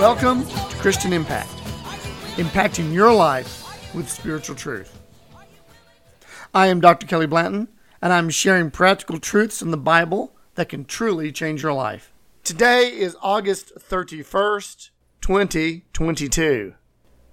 Welcome 0.00 0.46
to 0.46 0.76
Christian 0.76 1.12
Impact, 1.12 1.50
impacting 2.36 2.90
your 2.90 3.12
life 3.12 3.94
with 3.94 4.08
spiritual 4.08 4.56
truth. 4.56 4.98
I 6.54 6.68
am 6.68 6.80
Dr. 6.80 7.06
Kelly 7.06 7.26
Blanton, 7.26 7.68
and 8.00 8.10
I'm 8.10 8.30
sharing 8.30 8.70
practical 8.70 9.20
truths 9.20 9.60
in 9.60 9.72
the 9.72 9.76
Bible 9.76 10.34
that 10.54 10.70
can 10.70 10.86
truly 10.86 11.30
change 11.32 11.62
your 11.62 11.74
life. 11.74 12.14
Today 12.44 12.88
is 12.88 13.14
August 13.20 13.74
31st, 13.76 14.88
2022. 15.20 16.72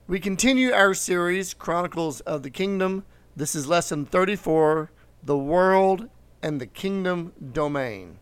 We 0.09 0.19
continue 0.19 0.73
our 0.73 0.93
series, 0.93 1.53
Chronicles 1.53 2.19
of 2.19 2.43
the 2.43 2.49
Kingdom. 2.49 3.05
This 3.33 3.55
is 3.55 3.67
lesson 3.67 4.05
34 4.05 4.91
The 5.23 5.37
World 5.37 6.09
and 6.43 6.59
the 6.59 6.67
Kingdom 6.67 7.31
Domain. 7.53 8.19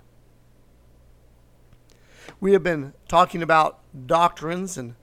We 2.39 2.53
have 2.53 2.63
been 2.63 2.93
talking 3.07 3.41
about 3.41 3.79
doctrines, 4.07 4.77
and 4.77 4.95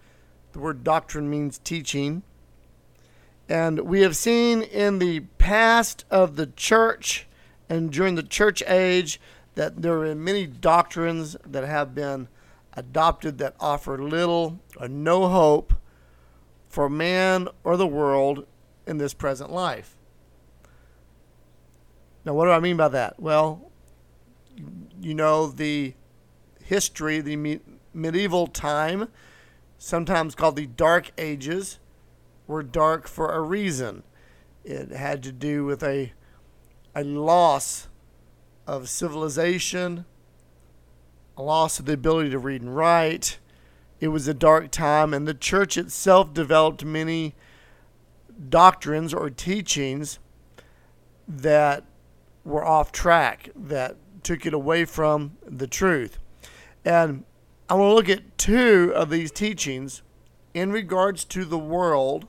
the 0.52 0.58
word 0.58 0.84
doctrine 0.84 1.28
means 1.30 1.58
teaching. 1.58 2.22
And 3.48 3.80
we 3.80 4.00
have 4.02 4.16
seen 4.16 4.62
in 4.62 4.98
the 4.98 5.20
past 5.38 6.04
of 6.10 6.36
the 6.36 6.46
church 6.46 7.26
and 7.68 7.90
during 7.90 8.14
the 8.14 8.22
church 8.22 8.62
age 8.66 9.20
that 9.54 9.82
there 9.82 10.02
are 10.02 10.14
many 10.14 10.46
doctrines 10.46 11.36
that 11.46 11.64
have 11.64 11.94
been 11.94 12.28
adopted 12.74 13.38
that 13.38 13.54
offer 13.60 13.98
little 13.98 14.60
or 14.78 14.88
no 14.88 15.28
hope 15.28 15.74
for 16.68 16.88
man 16.88 17.48
or 17.64 17.76
the 17.76 17.86
world 17.86 18.46
in 18.86 18.98
this 18.98 19.12
present 19.12 19.52
life. 19.52 19.96
Now, 22.24 22.34
what 22.34 22.46
do 22.46 22.52
I 22.52 22.60
mean 22.60 22.76
by 22.76 22.88
that? 22.88 23.20
Well, 23.20 23.70
you 25.00 25.14
know, 25.14 25.48
the 25.48 25.94
history, 26.72 27.20
the 27.20 27.36
me- 27.36 27.60
medieval 27.92 28.46
time, 28.46 29.08
sometimes 29.76 30.34
called 30.34 30.56
the 30.56 30.66
Dark 30.66 31.12
Ages, 31.18 31.78
were 32.46 32.62
dark 32.62 33.06
for 33.06 33.30
a 33.30 33.42
reason. 33.42 34.02
It 34.64 34.90
had 34.90 35.22
to 35.24 35.32
do 35.32 35.66
with 35.66 35.82
a, 35.82 36.12
a 36.94 37.04
loss 37.04 37.88
of 38.66 38.88
civilization, 38.88 40.06
a 41.36 41.42
loss 41.42 41.78
of 41.78 41.84
the 41.84 41.92
ability 41.92 42.30
to 42.30 42.38
read 42.38 42.62
and 42.62 42.74
write. 42.74 43.38
It 44.00 44.08
was 44.08 44.26
a 44.26 44.34
dark 44.34 44.70
time, 44.70 45.12
and 45.12 45.28
the 45.28 45.34
church 45.34 45.76
itself 45.76 46.32
developed 46.32 46.86
many 46.86 47.34
doctrines 48.48 49.12
or 49.12 49.28
teachings 49.28 50.18
that 51.28 51.84
were 52.44 52.64
off 52.64 52.92
track, 52.92 53.50
that 53.54 53.96
took 54.22 54.46
it 54.46 54.54
away 54.54 54.86
from 54.86 55.36
the 55.46 55.66
truth. 55.66 56.18
And 56.84 57.24
I 57.68 57.74
want 57.74 57.90
to 57.90 57.94
look 57.94 58.08
at 58.08 58.36
two 58.38 58.92
of 58.94 59.10
these 59.10 59.30
teachings 59.30 60.02
in 60.54 60.72
regards 60.72 61.24
to 61.26 61.44
the 61.44 61.58
world, 61.58 62.26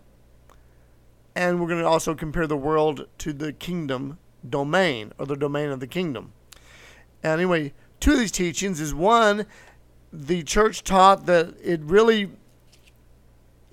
and 1.35 1.59
we're 1.59 1.67
going 1.67 1.81
to 1.81 1.87
also 1.87 2.15
compare 2.15 2.47
the 2.47 2.57
world 2.57 3.07
to 3.19 3.33
the 3.33 3.51
kingdom 3.51 4.19
domain 4.47 5.11
or 5.17 5.25
the 5.25 5.35
domain 5.35 5.69
of 5.69 5.79
the 5.79 5.87
kingdom. 5.87 6.33
And 7.23 7.33
anyway, 7.33 7.73
two 7.99 8.13
of 8.13 8.19
these 8.19 8.31
teachings 8.31 8.79
is 8.79 8.93
one, 8.93 9.45
the 10.11 10.43
church 10.43 10.83
taught 10.83 11.25
that 11.25 11.55
it 11.63 11.81
really 11.81 12.29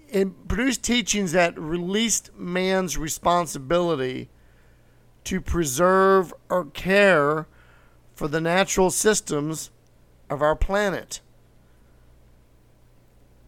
it 0.09 0.49
produced 0.49 0.83
teachings 0.83 1.33
that 1.33 1.57
released 1.59 2.31
man's 2.37 2.99
responsibility 2.99 4.29
to 5.25 5.41
preserve 5.41 6.35
or 6.49 6.65
care 6.65 7.47
for 8.15 8.27
the 8.27 8.41
natural 8.41 8.91
systems 8.91 9.71
of 10.31 10.41
our 10.41 10.57
planet. 10.57 11.21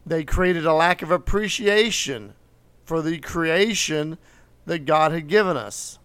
They 0.04 0.24
created 0.24 0.66
a 0.66 0.74
lack 0.74 1.00
of 1.00 1.10
appreciation 1.10 2.34
for 2.84 3.00
the 3.00 3.18
creation 3.18 4.18
that 4.66 4.84
God 4.84 5.12
had 5.12 5.28
given 5.28 5.56
us. 5.56 6.00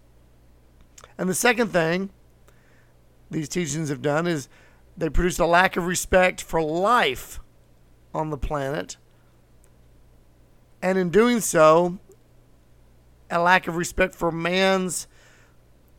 And 1.17 1.27
the 1.27 1.33
second 1.33 1.69
thing 1.69 2.11
these 3.29 3.49
teachings 3.49 3.89
have 3.89 4.01
done 4.01 4.27
is 4.27 4.47
they 4.95 5.09
produced 5.09 5.39
a 5.39 5.45
lack 5.45 5.75
of 5.75 5.85
respect 5.85 6.41
for 6.41 6.61
life 6.61 7.39
on 8.13 8.29
the 8.29 8.37
planet. 8.37 8.97
And 10.81 10.97
in 10.97 11.09
doing 11.09 11.41
so, 11.41 11.97
a 13.29 13.41
lack 13.41 13.67
of 13.67 13.75
respect 13.75 14.15
for 14.15 14.31
man's 14.31 15.07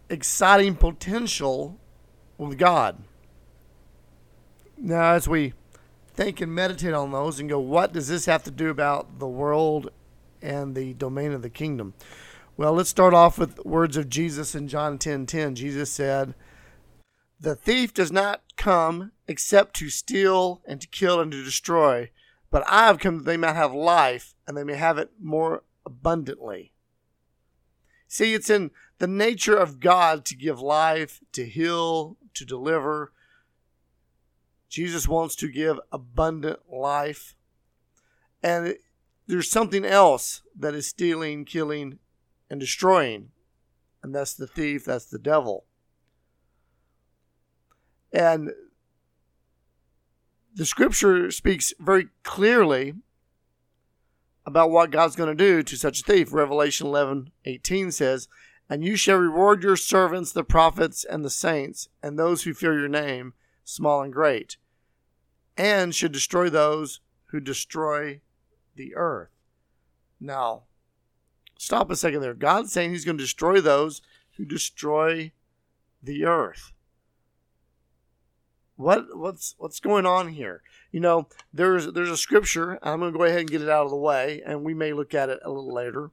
exciting 0.09 0.77
potential 0.77 1.78
with 2.38 2.56
God. 2.59 3.03
Now, 4.81 5.15
as 5.15 5.28
we 5.28 5.55
think 6.15 6.41
and 6.41 6.55
meditate 6.55 6.94
on 6.94 7.11
those 7.11 7.41
and 7.41 7.49
go, 7.49 7.59
what 7.59 7.93
does 7.93 8.09
this 8.09 8.27
have 8.27 8.44
to 8.44 8.50
do 8.50 8.71
about 8.71 9.19
the 9.19 9.27
world 9.27 9.91
and 10.41 10.75
the 10.75 10.94
domain 10.94 11.33
of 11.33 11.43
the 11.43 11.50
kingdom? 11.50 11.94
Well, 12.56 12.72
let's 12.75 12.91
start 12.91 13.12
off 13.12 13.38
with 13.38 13.65
words 13.65 13.97
of 13.97 14.09
Jesus 14.09 14.55
in 14.55 14.69
John 14.69 14.99
10 14.99 15.27
10. 15.27 15.55
Jesus 15.56 15.91
said, 15.91 16.34
The 17.41 17.56
thief 17.56 17.93
does 17.93 18.12
not 18.12 18.43
come 18.56 19.12
except 19.27 19.75
to 19.77 19.91
steal 19.91 20.62
and 20.67 20.81
to 20.81 20.87
kill 20.87 21.21
and 21.21 21.33
to 21.33 21.44
destroy, 21.44 22.11
but 22.50 22.65
I 22.69 22.87
have 22.87 22.99
come 22.99 23.19
that 23.19 23.25
they 23.25 23.37
might 23.37 23.56
have 23.56 23.75
life 23.75 24.34
and 24.47 24.56
they 24.56 24.65
may 24.65 24.77
have 24.77 24.99
it 24.99 25.11
more 25.21 25.65
abundantly. 25.84 26.72
See, 28.06 28.33
it's 28.33 28.50
in 28.50 28.71
the 28.99 29.06
nature 29.06 29.56
of 29.56 29.81
God 29.81 30.25
to 30.27 30.37
give 30.37 30.61
life, 30.61 31.21
to 31.33 31.44
heal, 31.44 32.17
to 32.34 32.44
deliver. 32.44 33.12
Jesus 34.69 35.09
wants 35.09 35.34
to 35.37 35.49
give 35.49 35.81
abundant 35.91 36.61
life. 36.71 37.34
And 38.43 38.69
it, 38.69 38.81
there's 39.27 39.51
something 39.51 39.84
else 39.84 40.43
that 40.59 40.75
is 40.75 40.87
stealing, 40.87 41.45
killing, 41.45 41.99
and 42.51 42.61
destroying. 42.61 43.31
And 44.03 44.15
that's 44.15 44.34
the 44.34 44.47
thief, 44.47 44.84
that's 44.84 45.06
the 45.06 45.19
devil. 45.19 45.65
And 48.12 48.53
the 50.55 50.65
scripture 50.65 51.31
speaks 51.31 51.73
very 51.79 52.09
clearly 52.23 52.95
about 54.47 54.71
what 54.71 54.91
God's 54.91 55.15
going 55.15 55.29
to 55.29 55.35
do 55.35 55.62
to 55.62 55.77
such 55.77 56.00
a 56.00 56.05
thief. 56.05 56.33
Revelation 56.33 56.87
11 56.87 57.31
18 57.45 57.93
says, 57.93 58.29
And 58.69 58.83
you 58.83 58.97
shall 58.97 59.19
reward 59.19 59.62
your 59.62 59.77
servants, 59.77 60.33
the 60.33 60.43
prophets, 60.43 61.05
and 61.05 61.25
the 61.25 61.31
saints, 61.31 61.89
and 62.03 62.19
those 62.19 62.43
who 62.43 62.55
fear 62.55 62.79
your 62.79 62.89
name, 62.89 63.35
small 63.69 64.01
and 64.01 64.12
great, 64.12 64.56
and 65.56 65.95
should 65.95 66.12
destroy 66.12 66.49
those 66.49 67.01
who 67.27 67.39
destroy 67.39 68.21
the 68.77 68.95
earth. 68.97 69.29
Now, 70.19 70.62
stop 71.59 71.91
a 71.91 71.97
second 71.97 72.23
there. 72.23 72.34
God's 72.34 72.73
saying 72.73 72.91
He's 72.91 73.05
going 73.05 73.19
to 73.19 73.25
destroy 73.25 73.61
those 73.61 74.01
who 74.37 74.47
destroy 74.47 75.33
the 76.03 76.25
earth. 76.25 76.73
What 78.77 79.19
what's 79.19 79.55
what's 79.59 79.81
going 79.81 80.06
on 80.06 80.29
here? 80.29 80.62
You 80.91 81.00
know, 81.00 81.29
there's 81.53 81.93
there's 81.93 82.11
a 82.11 82.17
scripture. 82.17 82.79
I'm 82.82 83.00
going 83.00 83.12
to 83.12 83.19
go 83.19 83.25
ahead 83.25 83.41
and 83.41 83.50
get 83.50 83.62
it 83.62 83.69
out 83.69 83.85
of 83.85 83.91
the 83.91 83.97
way, 83.97 84.41
and 84.47 84.64
we 84.64 84.73
may 84.73 84.93
look 84.94 85.12
at 85.12 85.29
it 85.29 85.41
a 85.44 85.50
little 85.50 85.75
later. 85.75 86.11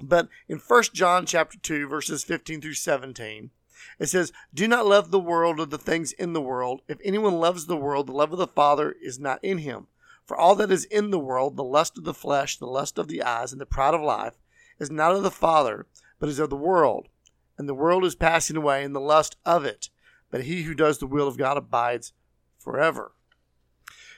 But 0.00 0.28
in 0.46 0.58
1 0.58 0.82
John 0.92 1.24
chapter 1.24 1.58
2, 1.58 1.88
verses 1.88 2.22
15 2.22 2.60
through 2.60 2.74
17, 2.74 3.50
it 3.98 4.06
says, 4.06 4.32
Do 4.52 4.68
not 4.68 4.86
love 4.86 5.10
the 5.10 5.18
world 5.18 5.60
or 5.60 5.66
the 5.66 5.78
things 5.78 6.12
in 6.12 6.32
the 6.32 6.40
world. 6.40 6.82
If 6.88 6.98
anyone 7.04 7.34
loves 7.34 7.66
the 7.66 7.76
world, 7.76 8.06
the 8.06 8.12
love 8.12 8.32
of 8.32 8.38
the 8.38 8.46
Father 8.46 8.94
is 9.00 9.18
not 9.18 9.42
in 9.42 9.58
him. 9.58 9.86
For 10.24 10.36
all 10.36 10.54
that 10.56 10.72
is 10.72 10.84
in 10.84 11.10
the 11.10 11.18
world, 11.18 11.56
the 11.56 11.64
lust 11.64 11.96
of 11.96 12.04
the 12.04 12.14
flesh, 12.14 12.58
the 12.58 12.66
lust 12.66 12.98
of 12.98 13.08
the 13.08 13.22
eyes, 13.22 13.52
and 13.52 13.60
the 13.60 13.66
pride 13.66 13.94
of 13.94 14.00
life, 14.00 14.34
is 14.78 14.90
not 14.90 15.14
of 15.14 15.22
the 15.22 15.30
Father, 15.30 15.86
but 16.18 16.28
is 16.28 16.38
of 16.38 16.50
the 16.50 16.56
world. 16.56 17.08
And 17.56 17.68
the 17.68 17.74
world 17.74 18.04
is 18.04 18.14
passing 18.14 18.56
away, 18.56 18.82
and 18.82 18.94
the 18.94 19.00
lust 19.00 19.36
of 19.46 19.64
it. 19.64 19.88
But 20.30 20.44
he 20.44 20.62
who 20.62 20.74
does 20.74 20.98
the 20.98 21.06
will 21.06 21.28
of 21.28 21.38
God 21.38 21.56
abides 21.56 22.12
forever. 22.58 23.12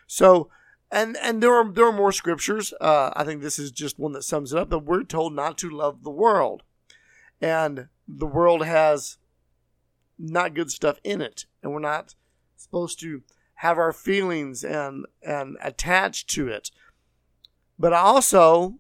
So, 0.06 0.48
and 0.90 1.16
and 1.18 1.42
there 1.42 1.54
are 1.54 1.70
there 1.70 1.86
are 1.86 1.92
more 1.92 2.12
scriptures. 2.12 2.72
Uh, 2.80 3.10
I 3.14 3.24
think 3.24 3.42
this 3.42 3.58
is 3.58 3.70
just 3.70 3.98
one 3.98 4.12
that 4.12 4.24
sums 4.24 4.52
it 4.52 4.58
up. 4.58 4.70
That 4.70 4.80
we're 4.80 5.04
told 5.04 5.34
not 5.34 5.58
to 5.58 5.70
love 5.70 6.02
the 6.02 6.10
world, 6.10 6.62
and 7.40 7.88
the 8.08 8.26
world 8.26 8.64
has 8.64 9.18
not 10.18 10.54
good 10.54 10.70
stuff 10.70 10.98
in 11.04 11.20
it, 11.20 11.46
and 11.62 11.72
we're 11.72 11.80
not 11.80 12.14
supposed 12.56 13.00
to 13.00 13.22
have 13.56 13.78
our 13.78 13.92
feelings 13.92 14.64
and 14.64 15.06
and 15.22 15.56
attach 15.62 16.26
to 16.26 16.48
it. 16.48 16.70
But 17.78 17.92
I 17.92 17.98
also 17.98 18.76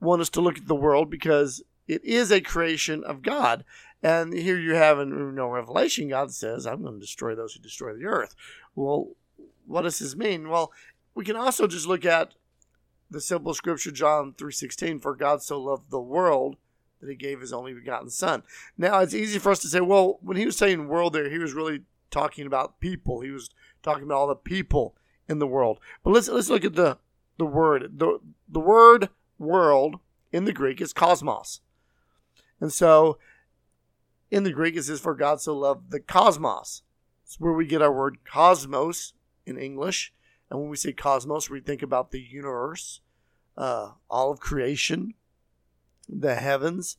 want 0.00 0.22
us 0.22 0.30
to 0.30 0.40
look 0.40 0.58
at 0.58 0.68
the 0.68 0.74
world 0.74 1.10
because 1.10 1.62
it 1.88 2.04
is 2.04 2.30
a 2.30 2.40
creation 2.40 3.02
of 3.04 3.22
God. 3.22 3.64
And 4.02 4.34
here 4.34 4.58
you 4.58 4.74
have 4.74 4.98
in 4.98 5.08
you 5.08 5.32
know, 5.32 5.48
Revelation, 5.48 6.08
God 6.08 6.32
says, 6.32 6.66
I'm 6.66 6.82
going 6.82 6.94
to 6.94 7.00
destroy 7.00 7.34
those 7.34 7.54
who 7.54 7.60
destroy 7.60 7.94
the 7.94 8.04
earth. 8.04 8.34
Well, 8.74 9.12
what 9.66 9.82
does 9.82 9.98
this 9.98 10.14
mean? 10.14 10.50
Well, 10.50 10.72
we 11.14 11.24
can 11.24 11.36
also 11.36 11.66
just 11.66 11.86
look 11.86 12.04
at 12.04 12.34
the 13.10 13.20
simple 13.20 13.54
scripture, 13.54 13.90
John 13.90 14.32
3.16, 14.32 15.00
for 15.00 15.16
God 15.16 15.42
so 15.42 15.60
loved 15.60 15.90
the 15.90 16.00
world 16.00 16.56
that 17.04 17.10
he 17.10 17.16
gave 17.16 17.40
his 17.40 17.52
only 17.52 17.74
begotten 17.74 18.10
son. 18.10 18.42
Now, 18.78 19.00
it's 19.00 19.14
easy 19.14 19.38
for 19.38 19.52
us 19.52 19.58
to 19.60 19.68
say, 19.68 19.80
well, 19.80 20.18
when 20.22 20.36
he 20.36 20.46
was 20.46 20.56
saying 20.56 20.88
world 20.88 21.12
there, 21.12 21.28
he 21.28 21.38
was 21.38 21.52
really 21.52 21.82
talking 22.10 22.46
about 22.46 22.80
people. 22.80 23.20
He 23.20 23.30
was 23.30 23.50
talking 23.82 24.04
about 24.04 24.16
all 24.16 24.28
the 24.28 24.36
people 24.36 24.96
in 25.28 25.38
the 25.38 25.46
world. 25.46 25.80
But 26.02 26.10
let's 26.10 26.28
let's 26.28 26.48
look 26.48 26.64
at 26.64 26.74
the 26.74 26.98
the 27.38 27.46
word. 27.46 27.98
The 27.98 28.20
the 28.48 28.60
word 28.60 29.10
world 29.38 29.96
in 30.32 30.44
the 30.44 30.52
Greek 30.52 30.80
is 30.80 30.92
cosmos. 30.92 31.60
And 32.60 32.72
so 32.72 33.18
in 34.30 34.44
the 34.44 34.52
Greek 34.52 34.76
it 34.76 34.84
says 34.84 35.00
for 35.00 35.14
God 35.14 35.40
so 35.40 35.56
loved 35.56 35.90
the 35.90 36.00
cosmos. 36.00 36.82
It's 37.24 37.40
where 37.40 37.52
we 37.52 37.66
get 37.66 37.82
our 37.82 37.92
word 37.92 38.18
cosmos 38.24 39.14
in 39.44 39.58
English. 39.58 40.12
And 40.50 40.60
when 40.60 40.68
we 40.68 40.76
say 40.76 40.92
cosmos, 40.92 41.50
we 41.50 41.60
think 41.60 41.82
about 41.82 42.10
the 42.10 42.20
universe, 42.20 43.00
uh, 43.56 43.92
all 44.10 44.30
of 44.30 44.40
creation, 44.40 45.14
the 46.08 46.34
heavens. 46.36 46.96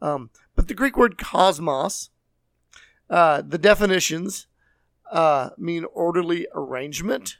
Um, 0.00 0.30
but 0.54 0.68
the 0.68 0.74
Greek 0.74 0.96
word 0.96 1.18
cosmos, 1.18 2.10
uh, 3.08 3.42
the 3.46 3.58
definitions 3.58 4.46
uh, 5.10 5.50
mean 5.58 5.84
orderly 5.92 6.46
arrangement, 6.54 7.38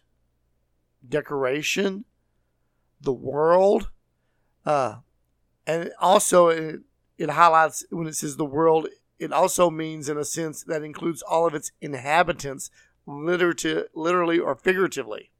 decoration, 1.06 2.04
the 3.00 3.12
world, 3.12 3.90
uh, 4.64 4.96
and 5.66 5.90
also 6.00 6.48
it, 6.48 6.80
it 7.18 7.30
highlights 7.30 7.84
when 7.90 8.06
it 8.06 8.14
says 8.14 8.36
the 8.36 8.44
world. 8.44 8.88
It 9.18 9.32
also 9.32 9.70
means, 9.70 10.08
in 10.08 10.18
a 10.18 10.24
sense, 10.24 10.62
that 10.64 10.82
includes 10.82 11.22
all 11.22 11.46
of 11.46 11.54
its 11.54 11.70
inhabitants, 11.80 12.70
literally, 13.06 13.84
literally 13.94 14.38
or 14.38 14.54
figuratively. 14.54 15.30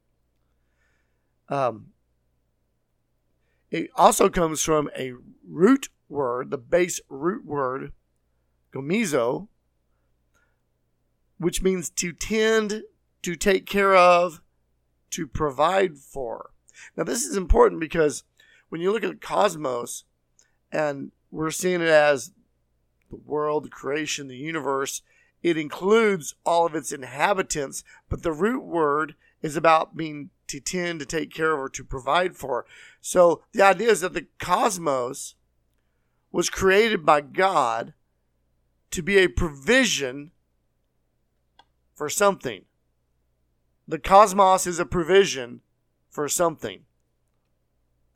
Um, 1.49 1.87
it 3.71 3.89
also 3.95 4.29
comes 4.29 4.61
from 4.61 4.89
a 4.97 5.13
root 5.47 5.89
word, 6.07 6.51
the 6.51 6.57
base 6.57 6.99
root 7.09 7.45
word, 7.45 7.91
komizo, 8.73 9.47
which 11.37 11.61
means 11.61 11.89
to 11.89 12.13
tend, 12.13 12.83
to 13.21 13.35
take 13.35 13.65
care 13.65 13.95
of, 13.95 14.41
to 15.11 15.27
provide 15.27 15.97
for. 15.97 16.51
Now, 16.95 17.03
this 17.03 17.25
is 17.25 17.37
important 17.37 17.79
because 17.79 18.23
when 18.69 18.81
you 18.81 18.91
look 18.91 19.03
at 19.03 19.21
cosmos, 19.21 20.03
and 20.71 21.11
we're 21.31 21.51
seeing 21.51 21.81
it 21.81 21.87
as 21.87 22.31
the 23.09 23.15
world, 23.15 23.65
the 23.65 23.69
creation, 23.69 24.27
the 24.27 24.35
universe, 24.35 25.01
it 25.41 25.57
includes 25.57 26.33
all 26.45 26.65
of 26.65 26.75
its 26.75 26.91
inhabitants, 26.91 27.83
but 28.09 28.23
the 28.23 28.31
root 28.31 28.63
word 28.63 29.15
is 29.41 29.55
about 29.55 29.95
being 29.95 30.31
to 30.47 30.59
tend, 30.59 30.99
to 30.99 31.05
take 31.05 31.33
care 31.33 31.53
of, 31.53 31.59
or 31.59 31.69
to 31.69 31.83
provide 31.83 32.35
for. 32.35 32.65
So 33.01 33.41
the 33.51 33.61
idea 33.61 33.89
is 33.89 34.01
that 34.01 34.13
the 34.13 34.27
cosmos 34.39 35.35
was 36.31 36.49
created 36.49 37.05
by 37.05 37.21
God 37.21 37.93
to 38.91 39.01
be 39.01 39.17
a 39.17 39.27
provision 39.27 40.31
for 41.93 42.09
something. 42.09 42.65
The 43.87 43.99
cosmos 43.99 44.67
is 44.67 44.79
a 44.79 44.85
provision 44.85 45.61
for 46.09 46.27
something. 46.27 46.81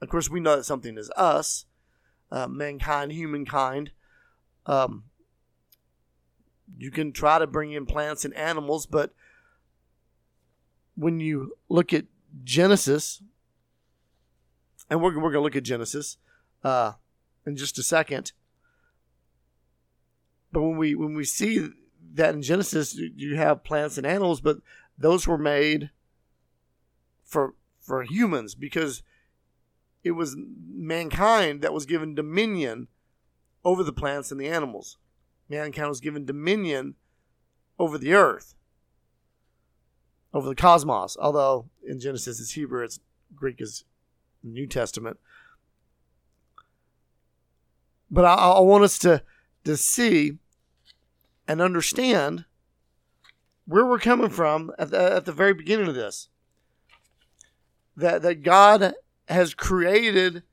Of 0.01 0.09
course, 0.09 0.29
we 0.29 0.39
know 0.39 0.55
that 0.55 0.63
something 0.63 0.97
is 0.97 1.11
us, 1.15 1.65
uh, 2.31 2.47
mankind, 2.47 3.11
humankind. 3.11 3.91
Um, 4.65 5.03
you 6.77 6.91
can 6.91 7.11
try 7.11 7.39
to 7.39 7.47
bring 7.47 7.71
in 7.71 7.85
plants 7.85 8.25
and 8.25 8.33
animals, 8.35 8.85
but 8.85 9.13
when 10.95 11.19
you 11.19 11.53
look 11.69 11.93
at 11.93 12.05
Genesis, 12.43 13.21
and 14.89 15.01
we're, 15.01 15.15
we're 15.15 15.31
going 15.31 15.33
to 15.33 15.41
look 15.41 15.55
at 15.55 15.63
Genesis 15.63 16.17
uh, 16.63 16.93
in 17.45 17.55
just 17.55 17.77
a 17.77 17.83
second. 17.83 18.31
But 20.51 20.63
when 20.63 20.77
we 20.77 20.95
when 20.95 21.13
we 21.13 21.25
see 21.25 21.69
that 22.13 22.33
in 22.33 22.41
Genesis 22.41 22.95
you 22.95 23.35
have 23.35 23.63
plants 23.63 23.97
and 23.97 24.07
animals, 24.07 24.41
but 24.41 24.57
those 24.97 25.27
were 25.27 25.37
made 25.37 25.91
for 27.23 27.53
for 27.79 28.03
humans 28.03 28.55
because 28.55 29.03
it 30.03 30.11
was 30.11 30.35
mankind 30.67 31.61
that 31.61 31.73
was 31.73 31.85
given 31.85 32.15
dominion 32.15 32.87
over 33.63 33.83
the 33.83 33.93
plants 33.93 34.31
and 34.31 34.39
the 34.39 34.47
animals. 34.47 34.97
Mankind 35.49 35.89
was 35.89 35.99
given 35.99 36.25
dominion 36.25 36.95
over 37.77 37.97
the 37.97 38.13
earth, 38.13 38.55
over 40.33 40.47
the 40.47 40.55
cosmos. 40.55 41.17
Although 41.19 41.69
in 41.85 41.99
Genesis 41.99 42.39
it's 42.39 42.51
Hebrew, 42.51 42.83
it's 42.83 42.99
Greek 43.35 43.59
is 43.59 43.83
New 44.43 44.67
Testament. 44.67 45.19
But 48.11 48.25
I, 48.25 48.33
I 48.33 48.59
want 48.61 48.83
us 48.83 48.97
to 48.99 49.23
to 49.65 49.77
see 49.77 50.37
and 51.47 51.61
understand 51.61 52.45
where 53.65 53.85
we're 53.85 53.99
coming 53.99 54.29
from 54.29 54.71
at 54.79 54.91
the, 54.91 55.13
at 55.13 55.25
the 55.25 55.31
very 55.31 55.53
beginning 55.53 55.87
of 55.87 55.95
this. 55.95 56.29
That, 57.95 58.21
that 58.21 58.43
God 58.43 58.93
has 59.27 59.53
created 59.53 60.43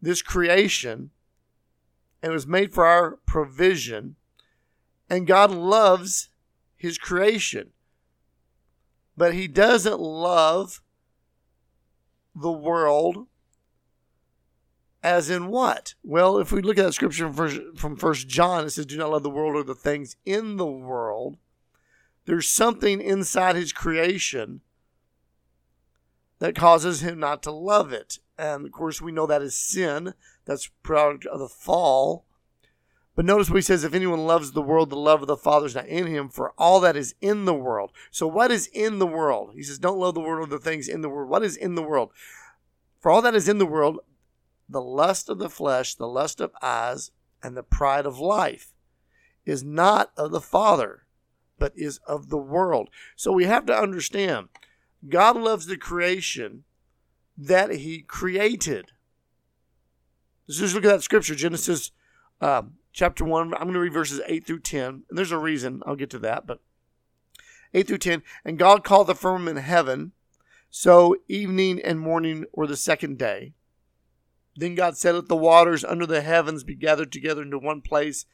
this 0.00 0.22
creation 0.22 1.10
and 2.22 2.32
it 2.32 2.34
was 2.34 2.46
made 2.46 2.72
for 2.72 2.86
our 2.86 3.18
provision. 3.26 4.16
And 5.08 5.26
God 5.26 5.50
loves 5.50 6.30
his 6.76 6.98
creation. 6.98 7.70
But 9.16 9.34
he 9.34 9.48
doesn't 9.48 10.00
love 10.00 10.82
the 12.34 12.52
world 12.52 13.28
as 15.02 15.30
in 15.30 15.46
what? 15.46 15.94
Well, 16.02 16.38
if 16.38 16.50
we 16.50 16.60
look 16.60 16.78
at 16.78 16.84
that 16.84 16.92
scripture 16.92 17.32
from 17.32 17.96
First 17.96 18.28
John, 18.28 18.64
it 18.64 18.70
says, 18.70 18.86
"Do 18.86 18.96
not 18.96 19.10
love 19.10 19.22
the 19.22 19.30
world 19.30 19.54
or 19.54 19.62
the 19.62 19.74
things 19.74 20.16
in 20.24 20.56
the 20.56 20.66
world." 20.66 21.38
There's 22.24 22.48
something 22.48 23.00
inside 23.00 23.54
His 23.54 23.72
creation 23.72 24.62
that 26.40 26.56
causes 26.56 27.02
Him 27.02 27.20
not 27.20 27.42
to 27.44 27.52
love 27.52 27.92
it, 27.92 28.18
and 28.36 28.66
of 28.66 28.72
course, 28.72 29.00
we 29.00 29.12
know 29.12 29.26
that 29.26 29.42
is 29.42 29.56
sin. 29.56 30.12
That's 30.44 30.70
product 30.82 31.24
of 31.26 31.38
the 31.38 31.48
fall. 31.48 32.25
But 33.16 33.24
notice 33.24 33.48
what 33.48 33.56
he 33.56 33.62
says: 33.62 33.82
If 33.82 33.94
anyone 33.94 34.26
loves 34.26 34.52
the 34.52 34.62
world, 34.62 34.90
the 34.90 34.96
love 34.96 35.22
of 35.22 35.26
the 35.26 35.38
Father 35.38 35.66
is 35.66 35.74
not 35.74 35.86
in 35.86 36.06
him. 36.06 36.28
For 36.28 36.52
all 36.58 36.80
that 36.80 36.96
is 36.96 37.14
in 37.22 37.46
the 37.46 37.54
world. 37.54 37.90
So, 38.10 38.28
what 38.28 38.52
is 38.52 38.66
in 38.68 38.98
the 38.98 39.06
world? 39.06 39.54
He 39.54 39.62
says, 39.62 39.78
"Don't 39.78 39.98
love 39.98 40.14
the 40.14 40.20
world 40.20 40.46
or 40.46 40.50
the 40.50 40.62
things 40.62 40.86
in 40.86 41.00
the 41.00 41.08
world." 41.08 41.30
What 41.30 41.42
is 41.42 41.56
in 41.56 41.74
the 41.74 41.82
world? 41.82 42.10
For 43.00 43.10
all 43.10 43.22
that 43.22 43.34
is 43.34 43.48
in 43.48 43.56
the 43.56 43.66
world, 43.66 44.00
the 44.68 44.82
lust 44.82 45.30
of 45.30 45.38
the 45.38 45.48
flesh, 45.48 45.94
the 45.94 46.06
lust 46.06 46.40
of 46.40 46.52
eyes, 46.60 47.10
and 47.42 47.56
the 47.56 47.62
pride 47.62 48.04
of 48.04 48.18
life 48.18 48.74
is 49.46 49.64
not 49.64 50.12
of 50.16 50.30
the 50.30 50.40
Father, 50.40 51.06
but 51.58 51.72
is 51.74 51.98
of 52.06 52.28
the 52.28 52.36
world. 52.36 52.90
So 53.16 53.32
we 53.32 53.44
have 53.44 53.64
to 53.66 53.78
understand 53.78 54.48
God 55.08 55.36
loves 55.36 55.66
the 55.66 55.78
creation 55.78 56.64
that 57.38 57.70
He 57.70 58.02
created. 58.02 58.92
Let's 60.46 60.58
just 60.58 60.74
look 60.74 60.84
at 60.84 60.88
that 60.88 61.02
scripture, 61.02 61.34
Genesis 61.34 61.92
um, 62.40 62.74
chapter 62.96 63.24
1. 63.24 63.54
I'm 63.54 63.60
going 63.60 63.74
to 63.74 63.80
read 63.80 63.92
verses 63.92 64.20
8 64.26 64.44
through 64.46 64.60
10. 64.60 64.84
And 64.84 65.04
there's 65.10 65.30
a 65.30 65.38
reason. 65.38 65.82
I'll 65.86 65.94
get 65.94 66.10
to 66.10 66.18
that. 66.20 66.46
But 66.46 66.60
8 67.72 67.86
through 67.86 67.98
10. 67.98 68.22
And 68.44 68.58
God 68.58 68.82
called 68.82 69.06
the 69.06 69.14
firmament 69.14 69.60
heaven. 69.60 70.12
So 70.70 71.16
evening 71.28 71.80
and 71.80 72.00
morning 72.00 72.46
were 72.52 72.66
the 72.66 72.76
second 72.76 73.18
day. 73.18 73.52
Then 74.56 74.74
God 74.74 74.96
said, 74.96 75.14
Let 75.14 75.28
the 75.28 75.36
waters 75.36 75.84
under 75.84 76.06
the 76.06 76.22
heavens 76.22 76.64
be 76.64 76.74
gathered 76.74 77.12
together 77.12 77.42
into 77.42 77.58
one 77.58 77.82
place. 77.82 78.24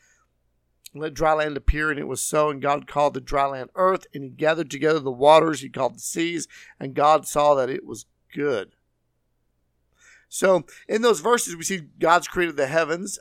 Let 0.95 1.15
dry 1.15 1.33
land 1.33 1.57
appear, 1.57 1.91
and 1.91 1.99
it 1.99 2.07
was 2.07 2.23
so. 2.23 2.49
And 2.49 2.63
God 2.63 2.87
called 2.87 3.15
the 3.15 3.21
dry 3.21 3.47
land 3.47 3.71
earth, 3.75 4.07
and 4.15 4.23
he 4.23 4.31
gathered 4.31 4.71
together 4.71 5.01
the 5.01 5.11
waters, 5.11 5.61
he 5.61 5.69
called 5.69 5.97
the 5.97 6.01
seas, 6.01 6.47
and 6.79 6.95
God 6.95 7.27
saw 7.27 7.55
that 7.55 7.71
it 7.71 7.85
was 7.85 8.07
good. 8.33 8.77
So, 10.29 10.65
in 10.89 11.03
those 11.03 11.21
verses, 11.21 11.57
we 11.57 11.65
see 11.65 11.89
God's 11.99 12.29
created 12.29 12.57
the 12.57 12.67
heavens, 12.67 13.19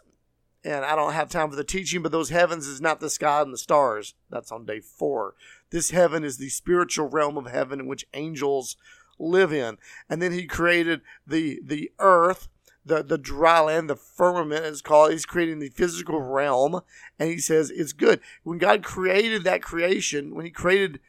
and 0.63 0.85
I 0.85 0.95
don't 0.95 1.13
have 1.13 1.29
time 1.29 1.49
for 1.49 1.55
the 1.55 1.63
teaching, 1.63 2.01
but 2.01 2.11
those 2.11 2.29
heavens 2.29 2.67
is 2.67 2.81
not 2.81 2.99
the 2.99 3.09
sky 3.09 3.41
and 3.41 3.53
the 3.53 3.57
stars. 3.57 4.13
That's 4.29 4.51
on 4.51 4.65
day 4.65 4.79
four. 4.79 5.35
This 5.71 5.91
heaven 5.91 6.23
is 6.23 6.37
the 6.37 6.49
spiritual 6.49 7.07
realm 7.07 7.37
of 7.37 7.47
heaven 7.47 7.79
in 7.79 7.87
which 7.87 8.07
angels 8.13 8.77
live 9.17 9.51
in. 9.53 9.77
And 10.09 10.21
then 10.21 10.31
he 10.31 10.45
created 10.45 11.01
the 11.25 11.61
the 11.63 11.91
earth 11.99 12.47
the, 12.85 13.03
the 13.03 13.17
dry 13.17 13.59
land, 13.59 13.89
the 13.89 13.95
firmament 13.95 14.65
is 14.65 14.81
called. 14.81 15.11
He's 15.11 15.25
creating 15.25 15.59
the 15.59 15.69
physical 15.69 16.21
realm, 16.21 16.81
and 17.19 17.29
he 17.29 17.37
says 17.37 17.69
it's 17.69 17.93
good. 17.93 18.19
When 18.43 18.57
God 18.57 18.83
created 18.83 19.43
that 19.43 19.61
creation, 19.61 20.33
when 20.35 20.45
he 20.45 20.51
created 20.51 20.99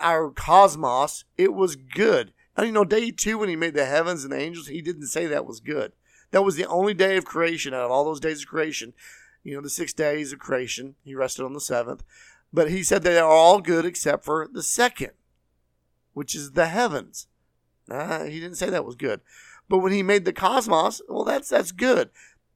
our 0.00 0.30
cosmos, 0.30 1.24
it 1.36 1.54
was 1.54 1.76
good. 1.76 2.32
And 2.56 2.66
you 2.66 2.72
know, 2.72 2.84
day 2.84 3.10
two, 3.10 3.38
when 3.38 3.48
he 3.48 3.56
made 3.56 3.74
the 3.74 3.86
heavens 3.86 4.24
and 4.24 4.32
the 4.32 4.38
angels, 4.38 4.66
he 4.66 4.82
didn't 4.82 5.06
say 5.06 5.26
that 5.26 5.46
was 5.46 5.60
good. 5.60 5.92
That 6.30 6.42
was 6.42 6.56
the 6.56 6.66
only 6.66 6.94
day 6.94 7.16
of 7.16 7.24
creation 7.24 7.74
out 7.74 7.82
of 7.82 7.90
all 7.90 8.04
those 8.04 8.20
days 8.20 8.42
of 8.42 8.48
creation. 8.48 8.92
You 9.42 9.54
know, 9.54 9.62
the 9.62 9.70
six 9.70 9.92
days 9.92 10.32
of 10.32 10.38
creation. 10.38 10.94
He 11.04 11.14
rested 11.14 11.44
on 11.44 11.54
the 11.54 11.60
seventh. 11.60 12.04
But 12.52 12.70
he 12.70 12.82
said 12.82 13.02
they 13.02 13.18
are 13.18 13.30
all 13.30 13.60
good 13.60 13.84
except 13.84 14.24
for 14.24 14.48
the 14.52 14.62
second, 14.62 15.12
which 16.12 16.34
is 16.34 16.52
the 16.52 16.66
heavens. 16.66 17.28
Nah, 17.88 18.24
he 18.24 18.40
didn't 18.40 18.56
say 18.56 18.70
that 18.70 18.84
was 18.84 18.96
good. 18.96 19.20
But 19.68 19.78
when 19.78 19.92
he 19.92 20.02
made 20.02 20.24
the 20.24 20.32
cosmos, 20.32 21.00
well, 21.08 21.24
that's 21.24 21.48
that's 21.48 21.72
good. 21.72 22.10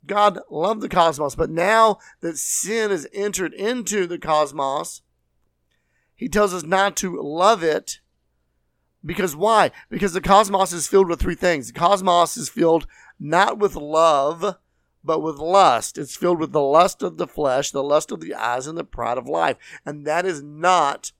God 0.06 0.40
loved 0.50 0.80
the 0.80 0.88
cosmos, 0.88 1.34
but 1.34 1.48
now 1.48 1.98
that 2.20 2.36
sin 2.36 2.90
has 2.90 3.06
entered 3.12 3.54
into 3.54 4.06
the 4.06 4.18
cosmos, 4.18 5.02
he 6.14 6.28
tells 6.28 6.52
us 6.52 6.62
not 6.62 6.96
to 6.98 7.20
love 7.20 7.62
it. 7.62 8.00
Because 9.04 9.36
why? 9.36 9.70
Because 9.90 10.12
the 10.12 10.20
cosmos 10.20 10.72
is 10.72 10.88
filled 10.88 11.08
with 11.08 11.20
three 11.20 11.34
things. 11.34 11.68
The 11.68 11.78
cosmos 11.78 12.36
is 12.36 12.48
filled 12.48 12.86
not 13.18 13.58
with 13.58 13.76
love, 13.76 14.56
but 15.04 15.20
with 15.20 15.36
lust. 15.36 15.98
It's 15.98 16.16
filled 16.16 16.40
with 16.40 16.52
the 16.52 16.60
lust 16.60 17.02
of 17.02 17.18
the 17.18 17.26
flesh, 17.26 17.70
the 17.70 17.82
lust 17.82 18.10
of 18.10 18.20
the 18.20 18.34
eyes, 18.34 18.66
and 18.66 18.76
the 18.76 18.84
pride 18.84 19.18
of 19.18 19.28
life. 19.28 19.56
And 19.84 20.06
that 20.06 20.24
is 20.24 20.42
not 20.42 21.12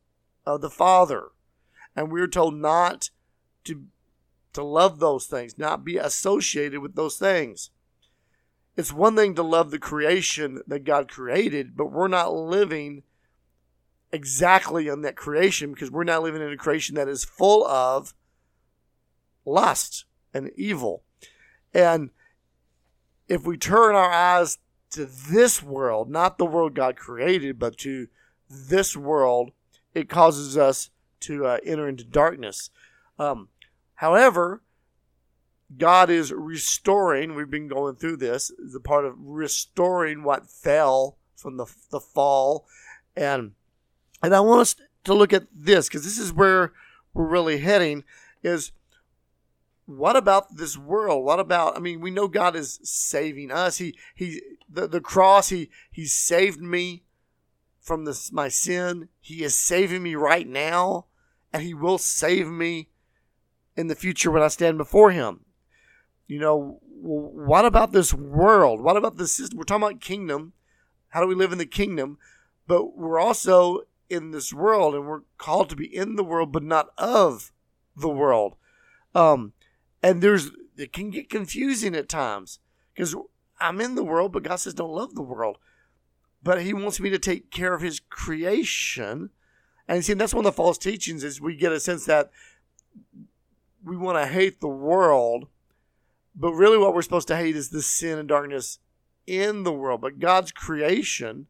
of 0.47 0.61
the 0.61 0.71
Father. 0.71 1.29
And 1.95 2.11
we're 2.11 2.27
told 2.27 2.55
not 2.55 3.11
to, 3.65 3.85
to 4.55 4.65
love 4.65 4.99
those 4.99 5.27
things, 5.27 5.59
not 5.59 5.85
be 5.85 5.97
associated 5.97 6.81
with 6.81 6.95
those 6.95 7.17
things. 7.17 7.71
It's 8.77 8.93
one 8.93 9.15
thing 9.15 9.35
to 9.37 9.43
love 9.43 9.71
the 9.71 9.79
creation 9.79 10.61
that 10.67 10.85
God 10.85 11.09
created, 11.09 11.77
but 11.77 11.93
we're 11.93 12.09
not 12.09 12.35
living 12.35 13.05
exactly 14.11 14.89
on 14.89 15.03
that 15.03 15.17
creation 15.17 15.73
because 15.73 15.91
we're 15.91 16.05
not 16.05 16.23
living 16.23 16.43
in 16.43 16.53
a 16.53 16.57
creation 16.57 16.97
that 16.97 17.09
is 17.09 17.25
full 17.25 17.65
of 17.67 18.15
lust 19.45 20.07
and 20.33 20.51
evil. 20.57 21.03
And 21.75 22.11
if 23.28 23.45
we 23.45 23.57
turn 23.57 23.95
our 23.95 24.11
eyes 24.11 24.59
to 24.93 25.07
this 25.07 25.62
world, 25.62 26.09
not 26.09 26.38
the 26.38 26.47
world 26.47 26.75
God 26.75 26.97
created, 26.97 27.59
but 27.59 27.76
to 27.78 28.07
this 28.49 28.97
world, 28.97 29.50
it 29.93 30.09
causes 30.09 30.57
us 30.57 30.90
to 31.21 31.47
uh, 31.47 31.59
enter 31.64 31.88
into 31.88 32.04
darkness. 32.04 32.71
Um, 33.19 33.49
however, 33.95 34.62
God 35.76 36.11
is 36.11 36.33
restoring, 36.33 37.35
we've 37.35 37.50
been 37.50 37.69
going 37.69 37.97
through 37.97 38.19
this, 38.19 38.52
the 38.59 38.81
part 38.81 39.04
of 39.04 39.14
restoring 39.19 40.23
what 40.23 40.49
fell 40.49 41.16
from 41.37 41.57
the, 41.57 41.66
the 41.90 42.00
fall. 42.00 42.66
And, 43.16 43.52
and 44.23 44.35
I 44.35 44.40
want 44.40 44.61
us 44.61 44.76
to 45.04 45.14
look 45.14 45.33
at 45.33 45.47
this 45.52 45.88
because 45.88 46.04
this 46.04 46.19
is 46.19 46.33
where 46.33 46.73
we're 47.12 47.26
really 47.26 47.59
heading 47.59 48.04
is 48.43 48.73
what 49.87 50.17
about 50.17 50.57
this 50.57 50.79
world? 50.79 51.25
What 51.25 51.41
about 51.41 51.76
I 51.76 51.81
mean, 51.81 52.00
we 52.00 52.11
know 52.11 52.29
God 52.29 52.57
is 52.57 52.81
saving 52.83 53.50
us. 53.50 53.79
He 53.79 53.97
he 54.14 54.41
the, 54.69 54.87
the 54.87 55.00
cross, 55.00 55.50
he 55.50 55.71
he 55.91 56.07
saved 56.07 56.61
me 56.61 57.05
from 57.81 58.05
this 58.05 58.33
my 58.33 58.49
sin. 58.49 59.09
He 59.21 59.45
is 59.45 59.55
saving 59.55 60.03
me 60.03 60.14
right 60.14 60.49
now, 60.49 61.07
and 61.53 61.62
he 61.62 61.75
will 61.75 61.99
save 61.99 62.49
me 62.49 62.88
in 63.76 63.88
the 63.88 63.95
future 63.95 64.31
when 64.31 64.43
I 64.43 64.49
stand 64.49 64.79
before 64.79 65.11
him. 65.11 65.41
You 66.26 66.41
know, 66.41 66.81
what 66.83 67.67
about 67.67 67.93
this 67.93 68.14
world? 68.14 68.81
What 68.81 68.97
about 68.97 69.17
the 69.17 69.29
system? 69.29 69.59
We're 69.59 69.64
talking 69.64 69.83
about 69.83 70.00
kingdom. 70.00 70.55
How 71.11 71.21
do 71.21 71.26
we 71.26 71.35
live 71.35 71.53
in 71.53 71.59
the 71.59 71.67
kingdom? 71.67 72.19
But 72.67 72.97
we're 72.97 73.21
also 73.21 73.83
in 74.09 74.31
this 74.31 74.53
world, 74.53 74.95
and 74.95 75.07
we're 75.07 75.23
called 75.37 75.69
to 75.71 75.76
be 75.76 75.95
in 75.95 76.17
the 76.17 76.25
world, 76.25 76.53
but 76.53 76.62
not 76.62 76.88
of 76.97 77.53
the 77.97 78.09
world. 78.09 78.57
Um, 79.14 79.53
and 80.04 80.20
there's 80.20 80.50
it 80.76 80.92
can 80.92 81.08
get 81.08 81.30
confusing 81.30 81.94
at 81.96 82.11
times 82.11 82.58
because 82.92 83.16
I'm 83.58 83.80
in 83.80 83.94
the 83.94 84.04
world, 84.04 84.32
but 84.32 84.42
God 84.42 84.56
says 84.56 84.75
don't 84.75 84.92
love 84.92 85.14
the 85.14 85.23
world. 85.23 85.56
But 86.42 86.62
He 86.62 86.75
wants 86.75 87.00
me 87.00 87.08
to 87.08 87.18
take 87.18 87.50
care 87.50 87.73
of 87.73 87.80
His 87.80 88.00
creation, 88.00 89.30
and 89.88 90.04
see 90.04 90.12
that's 90.12 90.34
one 90.34 90.44
of 90.44 90.52
the 90.52 90.56
false 90.56 90.76
teachings 90.76 91.25
is 91.25 91.40
we 91.40 91.56
get 91.56 91.73
a 91.73 91.80
sense 91.80 92.04
that 92.04 92.30
we 93.82 93.96
want 93.96 94.18
to 94.18 94.26
hate 94.26 94.61
the 94.61 94.68
world, 94.68 95.49
but 96.37 96.52
really 96.52 96.76
what 96.76 96.94
we're 96.94 97.02
supposed 97.02 97.28
to 97.28 97.37
hate 97.37 97.56
is 97.56 97.70
the 97.70 97.82
sin 97.82 98.18
and 98.18 98.28
darkness 98.28 98.80
in 99.26 99.62
the 99.62 99.73
world. 99.73 100.02
But 100.02 100.18
God's 100.18 100.52
creation 100.52 101.46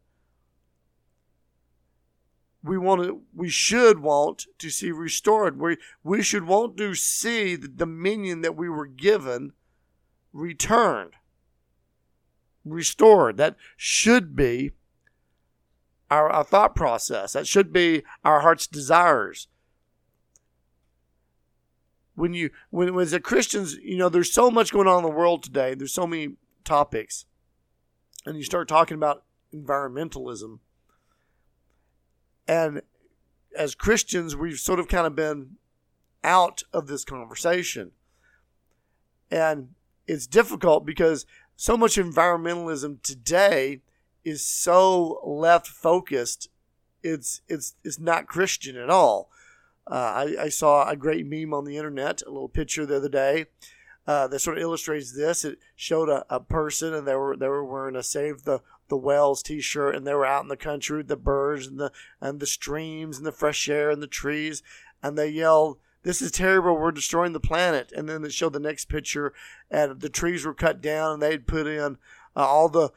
we 2.65 2.79
want 2.79 3.03
to 3.03 3.21
we 3.35 3.51
should 3.51 4.01
want 4.01 4.47
to 4.59 4.71
see 4.71 4.91
restored. 4.91 5.61
We 5.61 5.77
we 6.03 6.23
should 6.23 6.45
want 6.45 6.79
to 6.79 6.95
see 6.95 7.57
the 7.57 7.69
dominion 7.69 8.41
that 8.41 8.57
we 8.57 8.71
were 8.71 8.87
given 8.87 9.53
returned 10.33 11.13
restored. 12.65 13.37
That 13.37 13.57
should 13.77 14.35
be 14.35 14.73
our, 16.11 16.31
our 16.31 16.45
thought 16.45 16.75
process. 16.75 17.35
That 17.35 17.47
should 17.47 17.71
be 17.71 18.03
our 18.25 18.41
heart's 18.41 18.67
desires. 18.67 19.49
When 22.15 22.33
you 22.33 22.49
when 22.71 22.99
as 22.99 23.13
a 23.13 23.21
christians 23.21 23.75
you 23.75 23.99
know 23.99 24.09
there's 24.09 24.33
so 24.33 24.51
much 24.51 24.73
going 24.73 24.89
on 24.89 25.05
in 25.05 25.11
the 25.11 25.15
world 25.15 25.43
today. 25.43 25.75
There's 25.75 25.93
so 25.93 26.07
many 26.07 26.37
topics. 26.65 27.27
And 28.25 28.39
you 28.39 28.43
start 28.43 28.69
talking 28.69 28.95
about 28.95 29.25
environmentalism 29.53 30.61
and 32.47 32.83
as 33.57 33.75
Christians, 33.75 34.37
we've 34.37 34.59
sort 34.59 34.81
of 34.81 34.89
kind 34.89 35.07
of 35.07 35.15
been 35.15 35.57
out 36.23 36.63
of 36.73 36.87
this 36.87 37.05
conversation. 37.05 37.93
And 39.31 39.71
it's 40.07 40.27
difficult 40.27 40.85
because 40.85 41.27
so 41.57 41.77
much 41.77 41.97
environmentalism 41.97 43.03
today 43.03 43.81
is 44.25 44.45
so 44.45 45.21
left 45.25 45.67
focused. 45.67 46.49
It's 47.03 47.43
it's 47.49 47.75
it's 47.85 47.99
not 47.99 48.27
Christian 48.27 48.77
at 48.77 48.91
all. 48.91 49.31
Uh, 49.87 49.95
I, 49.95 50.37
I, 50.45 50.49
saw 50.49 50.89
a 50.89 50.97
great 50.97 51.27
meme 51.27 51.53
on 51.53 51.67
the 51.67 51.77
internet, 51.77 52.23
a 52.23 52.31
little 52.31 52.49
picture 52.49 52.87
the 52.87 52.97
other 52.97 53.09
day 53.11 53.45
uh, 54.07 54.27
that 54.29 54.39
sort 54.39 54.57
of 54.57 54.63
illustrates 54.63 55.13
this. 55.13 55.45
It 55.45 55.59
showed 55.77 56.09
a, 56.09 56.25
a 56.31 56.41
person 56.41 56.95
and 56.95 57.07
they 57.07 57.15
were 57.15 57.37
they 57.37 57.49
were 57.49 57.65
wearing 57.65 57.97
a 57.97 58.03
"Save 58.03 58.45
the 58.45 58.61
the 58.89 58.97
Whales 58.97 59.43
T-shirt, 59.43 59.95
and 59.95 60.07
they 60.07 60.15
were 60.15 60.27
out 60.27 60.43
in 60.43 60.49
the 60.49 60.57
country 60.57 60.99
with 60.99 61.09
the 61.09 61.17
birds 61.17 61.67
and 61.67 61.79
the 61.79 61.93
and 62.21 62.41
the 62.41 62.47
streams 62.47 63.19
and 63.19 63.27
the 63.27 63.33
fresh 63.33 63.69
air 63.69 63.91
and 63.91 64.03
the 64.03 64.07
trees, 64.07 64.63
and 65.03 65.17
they 65.17 65.29
yelled, 65.29 65.79
"This 66.03 66.21
is 66.21 66.31
terrible! 66.31 66.77
We're 66.77 66.93
destroying 66.93 67.33
the 67.33 67.41
planet!" 67.41 67.93
And 67.97 68.09
then 68.09 68.23
they 68.23 68.31
showed 68.31 68.53
the 68.53 68.61
next 68.61 68.87
picture, 68.87 69.33
and 69.71 70.01
the 70.01 70.09
trees 70.09 70.45
were 70.45 70.55
cut 70.55 70.81
down, 70.81 71.15
and 71.15 71.23
they'd 71.23 71.47
put 71.47 71.67
in 71.67 71.99
uh, 72.37 72.47
all 72.47 72.69
the 72.69 72.91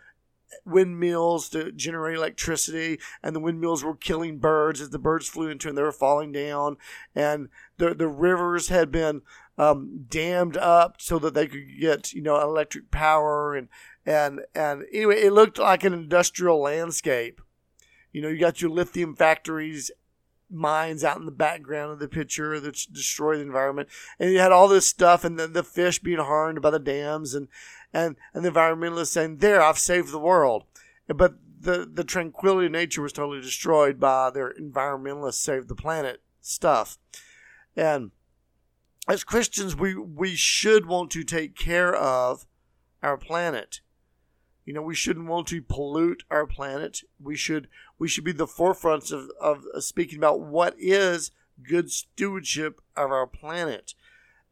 windmills 0.65 1.49
to 1.49 1.71
generate 1.71 2.17
electricity, 2.17 2.99
and 3.23 3.35
the 3.35 3.39
windmills 3.39 3.83
were 3.83 3.95
killing 3.95 4.39
birds 4.39 4.81
as 4.81 4.89
the 4.89 4.99
birds 4.99 5.27
flew 5.27 5.49
into 5.49 5.69
and 5.69 5.77
they 5.77 5.81
were 5.81 5.91
falling 5.91 6.31
down, 6.31 6.77
and 7.15 7.49
the 7.77 7.93
the 7.93 8.07
rivers 8.07 8.69
had 8.69 8.91
been 8.91 9.21
um, 9.57 10.05
dammed 10.07 10.57
up 10.57 11.01
so 11.01 11.17
that 11.19 11.33
they 11.33 11.47
could 11.47 11.79
get 11.79 12.13
you 12.13 12.21
know 12.21 12.39
electric 12.39 12.91
power 12.91 13.55
and 13.55 13.69
and 14.07 14.39
and 14.55 14.85
anyway, 14.93 15.21
it 15.21 15.33
looked 15.33 15.59
like 15.59 15.83
an 15.83 15.93
industrial 15.93 16.61
landscape. 16.61 17.41
You 18.13 18.21
know, 18.21 18.29
you 18.29 18.39
got 18.39 18.61
your 18.61 18.71
lithium 18.71 19.15
factories, 19.15 19.91
mines 20.49 21.03
out 21.03 21.17
in 21.17 21.25
the 21.25 21.31
background 21.31 21.91
of 21.91 21.99
the 21.99 22.07
picture 22.07 22.57
that 22.59 22.87
destroy 22.91 23.35
the 23.35 23.43
environment, 23.43 23.89
and 24.17 24.31
you 24.31 24.39
had 24.39 24.53
all 24.53 24.69
this 24.69 24.87
stuff, 24.87 25.25
and 25.25 25.37
the, 25.37 25.45
the 25.45 25.61
fish 25.61 25.99
being 25.99 26.19
harmed 26.19 26.61
by 26.61 26.69
the 26.69 26.79
dams, 26.79 27.35
and 27.35 27.49
and 27.93 28.15
and 28.33 28.45
the 28.45 28.49
environmentalists 28.49 29.07
saying, 29.07 29.37
"There, 29.37 29.61
I've 29.61 29.77
saved 29.77 30.11
the 30.11 30.19
world," 30.19 30.63
but 31.07 31.35
the 31.59 31.85
the 31.91 32.05
tranquility 32.05 32.67
of 32.67 32.71
nature 32.71 33.01
was 33.01 33.11
totally 33.11 33.41
destroyed 33.41 33.99
by 33.99 34.29
their 34.29 34.53
environmentalists 34.53 35.33
save 35.33 35.67
the 35.67 35.75
planet 35.75 36.21
stuff, 36.39 36.97
and 37.75 38.11
as 39.05 39.25
Christians, 39.25 39.75
we 39.75 39.95
we 39.95 40.37
should 40.37 40.85
want 40.85 41.11
to 41.11 41.25
take 41.25 41.57
care 41.57 41.93
of 41.93 42.47
our 43.03 43.17
planet 43.17 43.81
you 44.67 44.73
know, 44.73 44.81
we 44.81 44.95
shouldn't 44.95 45.29
want 45.29 45.47
to 45.47 45.61
pollute 45.61 46.25
our 46.29 46.45
planet. 46.45 47.01
We 47.23 47.37
should 47.37 47.69
we 47.97 48.09
should 48.09 48.25
be 48.25 48.33
the 48.33 48.45
forefronts 48.45 49.13
of, 49.13 49.31
of 49.39 49.63
speaking 49.81 50.17
about 50.17 50.41
what 50.41 50.75
is 50.77 51.31
good 51.63 51.89
stewardship 51.89 52.81
of 52.93 53.09
our 53.09 53.25
planet 53.25 53.93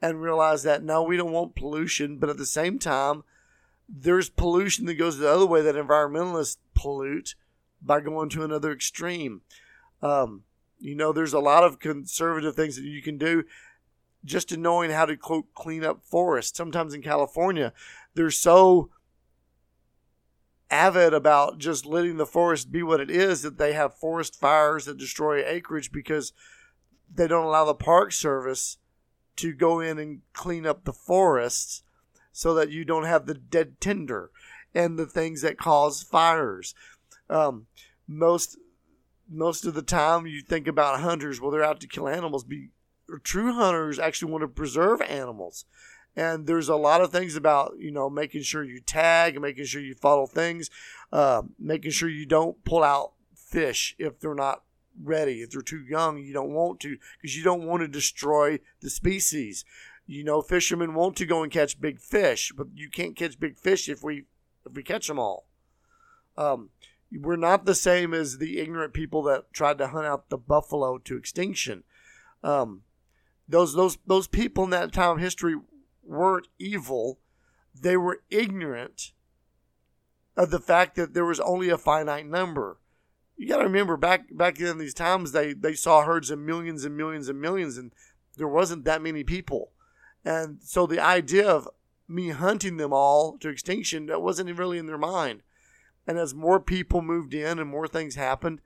and 0.01 0.21
realize 0.21 0.63
that 0.63 0.81
no, 0.81 1.03
we 1.03 1.17
don't 1.17 1.33
want 1.33 1.57
pollution, 1.57 2.17
but 2.17 2.29
at 2.29 2.37
the 2.37 2.45
same 2.45 2.79
time, 2.79 3.25
there's 3.89 4.29
pollution 4.29 4.85
that 4.85 4.93
goes 4.93 5.17
the 5.17 5.29
other 5.29 5.45
way 5.45 5.61
that 5.61 5.75
environmentalists 5.75 6.57
pollute 6.73 7.35
by 7.81 7.99
going 7.99 8.29
to 8.29 8.43
another 8.45 8.71
extreme. 8.71 9.41
Um, 10.01 10.43
you 10.79 10.95
know, 10.95 11.11
there's 11.11 11.33
a 11.33 11.39
lot 11.39 11.65
of 11.65 11.79
conservative 11.79 12.55
things 12.55 12.77
that 12.77 12.85
you 12.85 13.01
can 13.01 13.17
do 13.17 13.43
just 14.23 14.53
in 14.53 14.61
knowing 14.61 14.91
how 14.91 15.05
to 15.05 15.17
quote 15.17 15.53
clean 15.53 15.83
up 15.83 16.05
forests. 16.05 16.57
Sometimes 16.57 16.93
in 16.93 17.01
California, 17.01 17.73
they're 18.13 18.31
so 18.31 18.91
avid 20.75 21.13
about 21.13 21.57
just 21.57 21.85
letting 21.85 22.17
the 22.17 22.25
forest 22.25 22.71
be 22.71 22.83
what 22.83 22.99
it 22.99 23.09
is 23.09 23.41
that 23.41 23.57
they 23.57 23.73
have 23.73 23.97
forest 23.97 24.37
fires 24.39 24.85
that 24.85 24.97
destroy 24.97 25.43
acreage 25.45 25.91
because 25.91 26.33
they 27.13 27.27
don't 27.27 27.45
allow 27.45 27.63
the 27.63 27.73
Park 27.73 28.11
Service 28.11 28.77
to 29.37 29.53
go 29.53 29.79
in 29.79 29.97
and 29.97 30.21
clean 30.33 30.65
up 30.65 30.83
the 30.83 30.93
forests 30.93 31.83
so 32.33 32.53
that 32.53 32.69
you 32.69 32.83
don't 32.83 33.05
have 33.05 33.25
the 33.25 33.33
dead 33.33 33.79
tinder 33.79 34.31
and 34.73 34.99
the 34.99 35.05
things 35.05 35.41
that 35.41 35.57
cause 35.57 36.03
fires. 36.03 36.75
Um, 37.29 37.67
most 38.07 38.57
most 39.27 39.65
of 39.65 39.73
the 39.73 39.81
time, 39.81 40.27
you 40.27 40.41
think 40.41 40.67
about 40.67 40.99
hunters. 40.99 41.41
Well, 41.41 41.49
they're 41.49 41.63
out 41.63 41.79
to 41.79 41.87
kill 41.87 42.07
animals. 42.07 42.43
Be 42.43 42.69
true 43.23 43.53
hunters 43.53 43.97
actually 43.97 44.31
want 44.31 44.43
to 44.43 44.47
preserve 44.47 45.01
animals. 45.01 45.65
And 46.15 46.47
there's 46.47 46.69
a 46.69 46.75
lot 46.75 47.01
of 47.01 47.11
things 47.11 47.35
about 47.35 47.73
you 47.77 47.91
know 47.91 48.09
making 48.09 48.43
sure 48.43 48.63
you 48.63 48.79
tag, 48.79 49.35
and 49.35 49.41
making 49.41 49.65
sure 49.65 49.81
you 49.81 49.95
follow 49.95 50.25
things, 50.25 50.69
uh, 51.11 51.43
making 51.59 51.91
sure 51.91 52.09
you 52.09 52.25
don't 52.25 52.63
pull 52.63 52.83
out 52.83 53.13
fish 53.35 53.95
if 53.99 54.19
they're 54.19 54.35
not 54.35 54.63
ready. 55.01 55.41
If 55.41 55.51
they're 55.51 55.61
too 55.61 55.83
young, 55.83 56.17
you 56.17 56.33
don't 56.33 56.53
want 56.53 56.79
to 56.81 56.97
because 57.21 57.35
you 57.37 57.43
don't 57.43 57.65
want 57.65 57.81
to 57.81 57.87
destroy 57.87 58.59
the 58.81 58.89
species. 58.89 59.65
You 60.07 60.23
know, 60.23 60.41
fishermen 60.41 60.93
want 60.93 61.15
to 61.17 61.25
go 61.25 61.43
and 61.43 61.51
catch 61.51 61.81
big 61.81 61.99
fish, 61.99 62.53
but 62.55 62.67
you 62.75 62.89
can't 62.89 63.15
catch 63.15 63.39
big 63.39 63.57
fish 63.57 63.89
if 63.89 64.03
we 64.03 64.25
if 64.65 64.73
we 64.73 64.83
catch 64.83 65.07
them 65.07 65.19
all. 65.19 65.47
Um, 66.37 66.69
we're 67.11 67.35
not 67.35 67.65
the 67.65 67.75
same 67.75 68.13
as 68.13 68.37
the 68.37 68.59
ignorant 68.59 68.93
people 68.93 69.23
that 69.23 69.51
tried 69.53 69.77
to 69.79 69.87
hunt 69.87 70.05
out 70.05 70.29
the 70.29 70.37
buffalo 70.37 70.97
to 70.99 71.17
extinction. 71.17 71.83
Um, 72.43 72.83
those 73.47 73.73
those 73.73 73.97
those 74.05 74.27
people 74.27 74.63
in 74.63 74.69
that 74.71 74.91
time 74.91 75.11
of 75.11 75.19
history 75.19 75.55
weren't 76.05 76.47
evil; 76.59 77.19
they 77.73 77.97
were 77.97 78.21
ignorant 78.29 79.11
of 80.37 80.51
the 80.51 80.59
fact 80.59 80.95
that 80.95 81.13
there 81.13 81.25
was 81.25 81.39
only 81.39 81.69
a 81.69 81.77
finite 81.77 82.27
number. 82.27 82.79
You 83.37 83.47
got 83.47 83.57
to 83.57 83.63
remember 83.63 83.97
back 83.97 84.25
back 84.31 84.59
in 84.59 84.77
these 84.77 84.93
times, 84.93 85.31
they 85.31 85.53
they 85.53 85.73
saw 85.73 86.03
herds 86.03 86.29
of 86.29 86.39
millions 86.39 86.85
and 86.85 86.95
millions 86.95 87.29
and 87.29 87.39
millions, 87.39 87.77
and 87.77 87.91
there 88.37 88.47
wasn't 88.47 88.85
that 88.85 89.01
many 89.01 89.23
people, 89.23 89.71
and 90.23 90.59
so 90.61 90.85
the 90.85 90.99
idea 90.99 91.47
of 91.47 91.67
me 92.07 92.29
hunting 92.29 92.77
them 92.77 92.93
all 92.93 93.37
to 93.39 93.49
extinction 93.49 94.05
that 94.07 94.21
wasn't 94.21 94.57
really 94.57 94.77
in 94.77 94.85
their 94.85 94.97
mind. 94.97 95.41
And 96.07 96.17
as 96.17 96.33
more 96.35 96.59
people 96.59 97.01
moved 97.01 97.33
in 97.33 97.59
and 97.59 97.69
more 97.69 97.87
things 97.87 98.15
happened, 98.15 98.61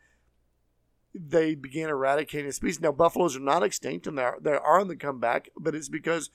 they 1.14 1.56
began 1.56 1.90
eradicating 1.90 2.52
species. 2.52 2.82
Now, 2.82 2.92
buffaloes 2.92 3.36
are 3.36 3.42
not 3.42 3.64
extinct 3.64 4.08
and 4.08 4.18
they 4.18 4.24
are, 4.24 4.38
they 4.42 4.52
are 4.52 4.80
on 4.80 4.88
the 4.88 4.96
comeback, 4.96 5.50
but 5.58 5.74
it's 5.74 5.90
because 5.90 6.30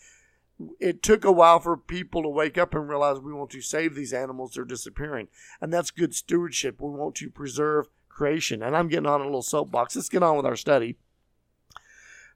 it 0.80 1.02
took 1.02 1.24
a 1.24 1.32
while 1.32 1.58
for 1.58 1.76
people 1.76 2.22
to 2.22 2.28
wake 2.28 2.56
up 2.56 2.74
and 2.74 2.88
realize 2.88 3.18
we 3.18 3.32
want 3.32 3.50
to 3.50 3.60
save 3.60 3.94
these 3.94 4.12
animals, 4.12 4.52
they're 4.54 4.64
disappearing. 4.64 5.28
And 5.60 5.72
that's 5.72 5.90
good 5.90 6.14
stewardship. 6.14 6.80
We 6.80 6.90
want 6.90 7.16
to 7.16 7.30
preserve 7.30 7.88
creation. 8.08 8.62
And 8.62 8.76
I'm 8.76 8.88
getting 8.88 9.06
on 9.06 9.20
a 9.20 9.24
little 9.24 9.42
soapbox. 9.42 9.96
Let's 9.96 10.08
get 10.08 10.22
on 10.22 10.36
with 10.36 10.46
our 10.46 10.56
study. 10.56 10.96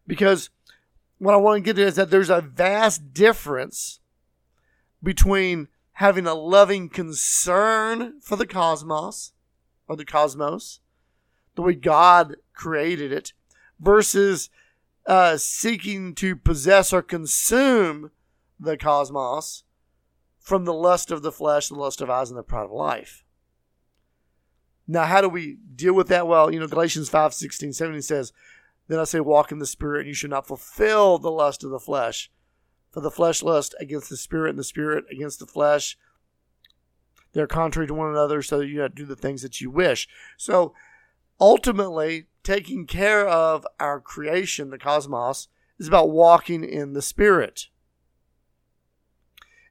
Because 0.06 0.50
what 1.18 1.34
I 1.34 1.38
want 1.38 1.58
to 1.58 1.60
get 1.60 1.76
to 1.76 1.86
is 1.86 1.96
that 1.96 2.10
there's 2.10 2.30
a 2.30 2.40
vast 2.40 3.12
difference 3.14 4.00
between 5.02 5.68
having 5.92 6.26
a 6.26 6.34
loving 6.34 6.88
concern 6.88 8.20
for 8.20 8.36
the 8.36 8.46
cosmos 8.46 9.32
or 9.86 9.96
the 9.96 10.04
cosmos, 10.04 10.80
the 11.54 11.62
way 11.62 11.74
God 11.74 12.36
created 12.52 13.12
it, 13.12 13.32
versus 13.80 14.50
uh, 15.08 15.38
seeking 15.38 16.14
to 16.14 16.36
possess 16.36 16.92
or 16.92 17.02
consume 17.02 18.10
the 18.60 18.76
cosmos 18.76 19.64
from 20.38 20.66
the 20.66 20.74
lust 20.74 21.10
of 21.10 21.22
the 21.22 21.32
flesh, 21.32 21.68
the 21.68 21.74
lust 21.74 22.02
of 22.02 22.10
eyes, 22.10 22.30
and 22.30 22.38
the 22.38 22.42
pride 22.42 22.66
of 22.66 22.70
life. 22.70 23.24
Now, 24.86 25.04
how 25.04 25.22
do 25.22 25.28
we 25.28 25.56
deal 25.74 25.94
with 25.94 26.08
that? 26.08 26.28
Well, 26.28 26.52
you 26.52 26.60
know, 26.60 26.66
Galatians 26.66 27.08
5 27.08 27.32
16, 27.32 27.72
17 27.72 28.02
says, 28.02 28.32
Then 28.86 28.98
I 28.98 29.04
say, 29.04 29.20
walk 29.20 29.50
in 29.50 29.58
the 29.58 29.66
Spirit, 29.66 30.00
and 30.00 30.08
you 30.08 30.14
should 30.14 30.30
not 30.30 30.46
fulfill 30.46 31.18
the 31.18 31.30
lust 31.30 31.64
of 31.64 31.70
the 31.70 31.80
flesh. 31.80 32.30
For 32.90 33.00
the 33.00 33.10
flesh 33.10 33.42
lust 33.42 33.74
against 33.80 34.08
the 34.08 34.16
spirit, 34.16 34.50
and 34.50 34.58
the 34.58 34.64
spirit 34.64 35.04
against 35.10 35.40
the 35.40 35.46
flesh. 35.46 35.98
They're 37.32 37.46
contrary 37.46 37.86
to 37.86 37.94
one 37.94 38.10
another, 38.10 38.40
so 38.40 38.60
you 38.60 38.80
have 38.80 38.94
to 38.94 39.02
do 39.02 39.06
the 39.06 39.16
things 39.16 39.42
that 39.42 39.60
you 39.60 39.70
wish. 39.70 40.08
So 40.38 40.74
ultimately, 41.38 42.26
taking 42.48 42.86
care 42.86 43.28
of 43.28 43.66
our 43.78 44.00
creation, 44.00 44.70
the 44.70 44.78
cosmos, 44.78 45.48
is 45.78 45.86
about 45.86 46.08
walking 46.08 46.64
in 46.64 46.94
the 46.94 47.02
spirit. 47.02 47.66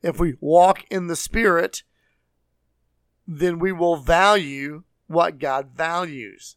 If 0.03 0.19
we 0.19 0.35
walk 0.39 0.85
in 0.91 1.07
the 1.07 1.15
spirit, 1.15 1.81
then 3.27 3.57
we 3.57 3.71
will 3.71 3.95
value 3.95 4.83
what 5.07 5.39
God 5.39 5.71
values. 5.75 6.55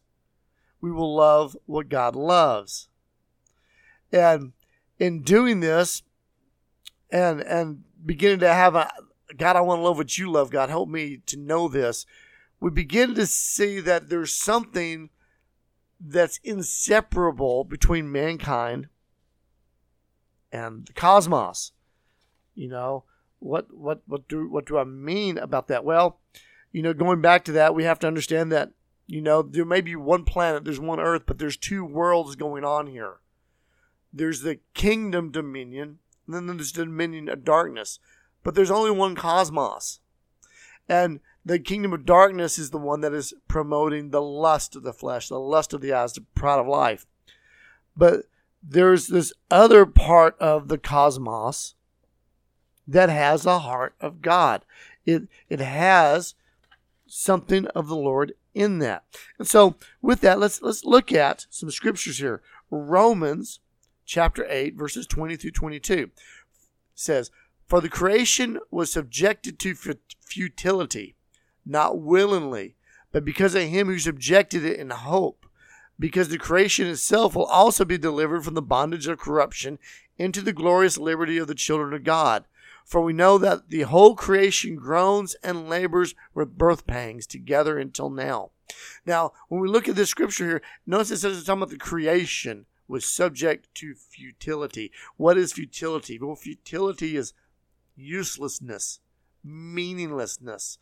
We 0.79 0.91
will 0.91 1.15
love 1.15 1.57
what 1.65 1.89
God 1.89 2.15
loves. 2.15 2.87
And 4.11 4.53
in 4.99 5.23
doing 5.23 5.59
this, 5.59 6.03
and 7.09 7.41
and 7.41 7.83
beginning 8.05 8.41
to 8.41 8.53
have 8.53 8.75
a 8.75 8.91
God, 9.35 9.55
I 9.55 9.61
want 9.61 9.79
to 9.79 9.83
love 9.83 9.97
what 9.97 10.19
you 10.19 10.31
love. 10.31 10.51
God, 10.51 10.69
help 10.69 10.87
me 10.87 11.17
to 11.25 11.37
know 11.37 11.67
this. 11.67 12.05
We 12.59 12.69
begin 12.69 13.15
to 13.15 13.25
see 13.25 13.79
that 13.79 14.09
there's 14.09 14.31
something 14.31 15.09
that's 16.03 16.39
inseparable 16.43 17.63
between 17.63 18.11
mankind 18.11 18.87
and 20.51 20.85
the 20.85 20.93
cosmos. 20.93 21.71
You 22.55 22.67
know, 22.67 23.03
what 23.39 23.73
what 23.73 24.01
what 24.07 24.27
do 24.27 24.49
what 24.49 24.65
do 24.65 24.77
I 24.77 24.83
mean 24.83 25.37
about 25.37 25.67
that? 25.67 25.85
Well, 25.85 26.19
you 26.71 26.81
know, 26.81 26.93
going 26.93 27.21
back 27.21 27.45
to 27.45 27.51
that, 27.53 27.75
we 27.75 27.83
have 27.83 27.99
to 27.99 28.07
understand 28.07 28.51
that 28.51 28.71
you 29.07 29.21
know 29.21 29.41
there 29.41 29.65
may 29.65 29.81
be 29.81 29.95
one 29.95 30.23
planet, 30.23 30.63
there's 30.63 30.79
one 30.79 30.99
Earth, 30.99 31.23
but 31.25 31.37
there's 31.37 31.57
two 31.57 31.85
worlds 31.85 32.35
going 32.35 32.63
on 32.63 32.87
here. 32.87 33.17
There's 34.13 34.41
the 34.41 34.59
kingdom 34.73 35.31
dominion, 35.31 35.99
and 36.25 36.35
then 36.35 36.57
there's 36.57 36.73
the 36.73 36.85
dominion 36.85 37.29
of 37.29 37.45
darkness. 37.45 37.99
But 38.43 38.55
there's 38.55 38.71
only 38.71 38.91
one 38.91 39.15
cosmos. 39.15 39.99
And 40.89 41.19
the 41.43 41.59
kingdom 41.59 41.93
of 41.93 42.05
darkness 42.05 42.59
is 42.59 42.69
the 42.69 42.77
one 42.77 43.01
that 43.01 43.13
is 43.13 43.33
promoting 43.47 44.09
the 44.09 44.21
lust 44.21 44.75
of 44.75 44.83
the 44.83 44.93
flesh, 44.93 45.27
the 45.27 45.39
lust 45.39 45.73
of 45.73 45.81
the 45.81 45.93
eyes, 45.93 46.13
the 46.13 46.21
pride 46.35 46.59
of 46.59 46.67
life. 46.67 47.05
But 47.95 48.25
there's 48.61 49.07
this 49.07 49.33
other 49.49 49.85
part 49.85 50.37
of 50.39 50.67
the 50.67 50.77
cosmos 50.77 51.75
that 52.87 53.09
has 53.09 53.43
the 53.43 53.59
heart 53.59 53.95
of 53.99 54.21
God. 54.21 54.65
It 55.05 55.23
it 55.49 55.59
has 55.59 56.35
something 57.07 57.65
of 57.67 57.87
the 57.87 57.95
Lord 57.95 58.33
in 58.53 58.79
that. 58.79 59.03
And 59.39 59.47
so 59.47 59.75
with 60.01 60.21
that, 60.21 60.39
let's 60.39 60.61
let's 60.61 60.85
look 60.85 61.11
at 61.11 61.47
some 61.49 61.71
scriptures 61.71 62.19
here. 62.19 62.41
Romans 62.69 63.59
chapter 64.05 64.45
8 64.47 64.75
verses 64.75 65.07
20 65.07 65.37
through 65.37 65.51
22 65.51 66.11
says, 66.93 67.31
for 67.71 67.79
the 67.79 67.87
creation 67.87 68.59
was 68.69 68.91
subjected 68.91 69.57
to 69.59 69.73
futility, 70.19 71.15
not 71.65 71.99
willingly, 71.99 72.75
but 73.11 73.25
because 73.25 73.55
of 73.55 73.63
him 73.63 73.87
who 73.87 73.99
subjected 73.99 74.63
it 74.65 74.79
in 74.79 74.89
hope, 74.89 75.45
because 75.99 76.29
the 76.29 76.37
creation 76.37 76.87
itself 76.87 77.35
will 77.35 77.45
also 77.45 77.85
be 77.85 77.97
delivered 77.97 78.43
from 78.43 78.55
the 78.55 78.61
bondage 78.61 79.07
of 79.07 79.19
corruption 79.19 79.77
into 80.17 80.41
the 80.41 80.53
glorious 80.53 80.97
liberty 80.97 81.37
of 81.37 81.47
the 81.47 81.55
children 81.55 81.93
of 81.93 82.03
God. 82.03 82.45
For 82.85 83.01
we 83.01 83.13
know 83.13 83.37
that 83.37 83.69
the 83.69 83.81
whole 83.81 84.15
creation 84.15 84.75
groans 84.75 85.35
and 85.43 85.69
labors 85.69 86.15
with 86.33 86.57
birth 86.57 86.87
pangs 86.87 87.27
together 87.27 87.77
until 87.77 88.09
now. 88.09 88.51
Now, 89.05 89.33
when 89.47 89.61
we 89.61 89.67
look 89.67 89.87
at 89.87 89.95
this 89.95 90.09
scripture 90.09 90.45
here, 90.45 90.61
notice 90.85 91.11
it 91.11 91.17
says 91.17 91.37
it's 91.37 91.45
talking 91.45 91.61
about 91.61 91.69
the 91.69 91.77
creation 91.77 92.65
was 92.87 93.05
subject 93.05 93.73
to 93.75 93.95
futility. 93.95 94.91
What 95.17 95.37
is 95.37 95.53
futility? 95.53 96.19
Well, 96.19 96.35
futility 96.35 97.15
is 97.15 97.33
uselessness, 97.95 98.99
meaninglessness. 99.43 100.77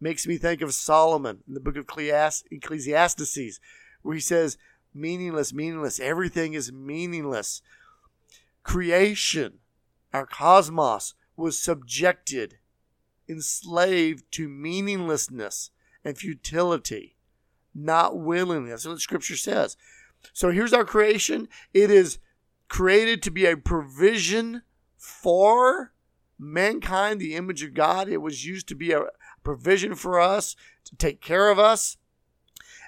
Makes 0.00 0.26
me 0.26 0.36
think 0.36 0.60
of 0.62 0.74
Solomon 0.74 1.42
in 1.48 1.54
the 1.54 1.60
book 1.60 1.76
of 1.76 1.86
Ecclesiastes, 2.50 3.60
where 4.02 4.14
he 4.14 4.20
says, 4.20 4.56
meaningless, 4.94 5.52
meaningless. 5.52 5.98
Everything 5.98 6.54
is 6.54 6.72
meaningless. 6.72 7.62
Creation, 8.62 9.58
our 10.12 10.26
cosmos, 10.26 11.14
was 11.36 11.60
subjected, 11.60 12.58
enslaved 13.28 14.24
to 14.32 14.48
meaninglessness 14.48 15.70
and 16.04 16.16
futility, 16.16 17.16
not 17.74 18.18
willingly. 18.18 18.70
That's 18.70 18.86
what 18.86 19.00
scripture 19.00 19.36
says. 19.36 19.76
So 20.32 20.50
here's 20.50 20.72
our 20.72 20.84
creation 20.84 21.48
it 21.72 21.90
is 21.90 22.18
created 22.68 23.22
to 23.22 23.30
be 23.30 23.46
a 23.46 23.56
provision 23.56 24.62
for 24.96 25.92
mankind 26.38 27.20
the 27.20 27.34
image 27.34 27.62
of 27.62 27.74
God. 27.74 28.08
It 28.08 28.18
was 28.18 28.44
used 28.44 28.68
to 28.68 28.74
be 28.74 28.92
a 28.92 29.06
provision 29.48 29.94
for 29.94 30.20
us, 30.20 30.54
to 30.84 30.94
take 30.96 31.22
care 31.22 31.48
of 31.48 31.58
us. 31.58 31.96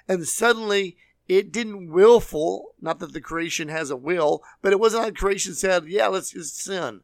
And 0.07 0.27
suddenly 0.27 0.95
it 1.27 1.51
didn't 1.51 1.89
willful, 1.91 2.75
not 2.79 2.99
that 2.99 3.13
the 3.13 3.19
creation 3.19 3.67
has 3.69 3.89
a 3.89 3.95
will, 3.95 4.43
but 4.61 4.71
it 4.71 4.79
wasn't 4.79 5.03
like 5.05 5.15
creation 5.15 5.55
said, 5.55 5.87
yeah, 5.87 6.05
let's 6.05 6.33
just 6.33 6.61
sin. 6.61 7.01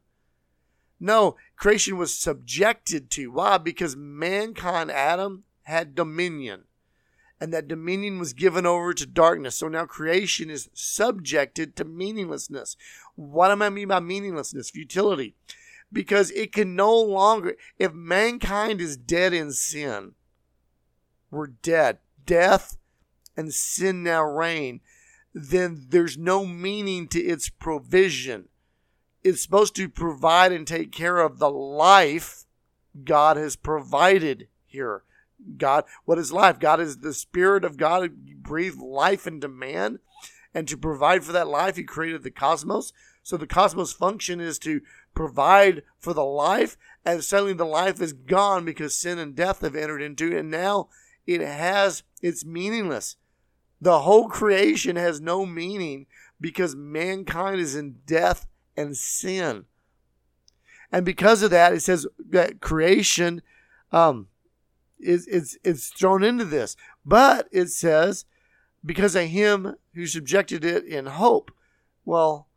No, 1.00 1.34
creation 1.56 1.96
was 1.96 2.14
subjected 2.14 3.10
to. 3.10 3.32
Why? 3.32 3.58
Because 3.58 3.96
mankind, 3.96 4.92
Adam, 4.92 5.42
had 5.62 5.96
dominion. 5.96 6.62
and 7.40 7.52
that 7.52 7.68
dominion 7.68 8.18
was 8.18 8.32
given 8.32 8.66
over 8.66 8.92
to 8.94 9.06
darkness. 9.06 9.56
So 9.56 9.68
now 9.68 9.86
creation 9.86 10.50
is 10.50 10.68
subjected 10.74 11.76
to 11.76 11.84
meaninglessness. 11.84 12.76
What 13.14 13.54
do 13.54 13.62
I 13.62 13.70
mean 13.70 13.88
by 13.88 14.00
meaninglessness? 14.00 14.70
Futility. 14.70 15.34
Because 15.92 16.30
it 16.32 16.52
can 16.52 16.76
no 16.76 16.94
longer, 16.94 17.56
if 17.78 17.92
mankind 17.92 18.80
is 18.80 18.96
dead 18.96 19.32
in 19.32 19.52
sin, 19.52 20.12
we're 21.30 21.46
dead. 21.46 21.98
Death 22.26 22.76
and 23.36 23.52
sin 23.52 24.02
now 24.02 24.22
reign. 24.22 24.80
Then 25.32 25.86
there's 25.88 26.18
no 26.18 26.44
meaning 26.44 27.08
to 27.08 27.20
its 27.20 27.48
provision. 27.48 28.48
It's 29.22 29.42
supposed 29.42 29.74
to 29.76 29.88
provide 29.88 30.52
and 30.52 30.66
take 30.66 30.92
care 30.92 31.18
of 31.18 31.38
the 31.38 31.50
life 31.50 32.44
God 33.04 33.36
has 33.36 33.56
provided 33.56 34.48
here. 34.66 35.04
God, 35.56 35.84
what 36.04 36.18
is 36.18 36.32
life? 36.32 36.58
God 36.58 36.80
is 36.80 36.98
the 36.98 37.14
Spirit 37.14 37.64
of 37.64 37.76
God 37.76 38.02
who 38.02 38.34
breathed 38.36 38.80
life 38.80 39.26
into 39.26 39.48
man. 39.48 40.00
And 40.54 40.66
to 40.68 40.76
provide 40.76 41.24
for 41.24 41.32
that 41.32 41.48
life, 41.48 41.76
He 41.76 41.84
created 41.84 42.22
the 42.22 42.30
cosmos. 42.30 42.92
So 43.28 43.36
the 43.36 43.46
cosmos 43.46 43.92
function 43.92 44.40
is 44.40 44.58
to 44.60 44.80
provide 45.14 45.82
for 45.98 46.14
the 46.14 46.24
life. 46.24 46.78
And 47.04 47.22
suddenly 47.22 47.52
the 47.52 47.66
life 47.66 48.00
is 48.00 48.14
gone 48.14 48.64
because 48.64 48.96
sin 48.96 49.18
and 49.18 49.36
death 49.36 49.60
have 49.60 49.76
entered 49.76 50.00
into 50.00 50.32
it. 50.32 50.38
And 50.38 50.50
now 50.50 50.88
it 51.26 51.42
has, 51.42 52.04
it's 52.22 52.46
meaningless. 52.46 53.16
The 53.82 53.98
whole 53.98 54.30
creation 54.30 54.96
has 54.96 55.20
no 55.20 55.44
meaning 55.44 56.06
because 56.40 56.74
mankind 56.74 57.60
is 57.60 57.76
in 57.76 57.96
death 58.06 58.46
and 58.78 58.96
sin. 58.96 59.66
And 60.90 61.04
because 61.04 61.42
of 61.42 61.50
that, 61.50 61.74
it 61.74 61.80
says 61.80 62.06
that 62.30 62.62
creation 62.62 63.42
um, 63.92 64.28
is, 64.98 65.26
is, 65.26 65.58
is 65.62 65.88
thrown 65.88 66.24
into 66.24 66.46
this. 66.46 66.76
But 67.04 67.46
it 67.52 67.68
says, 67.68 68.24
because 68.82 69.14
of 69.14 69.24
him 69.24 69.76
who 69.92 70.06
subjected 70.06 70.64
it 70.64 70.86
in 70.86 71.04
hope. 71.04 71.50
Well, 72.06 72.47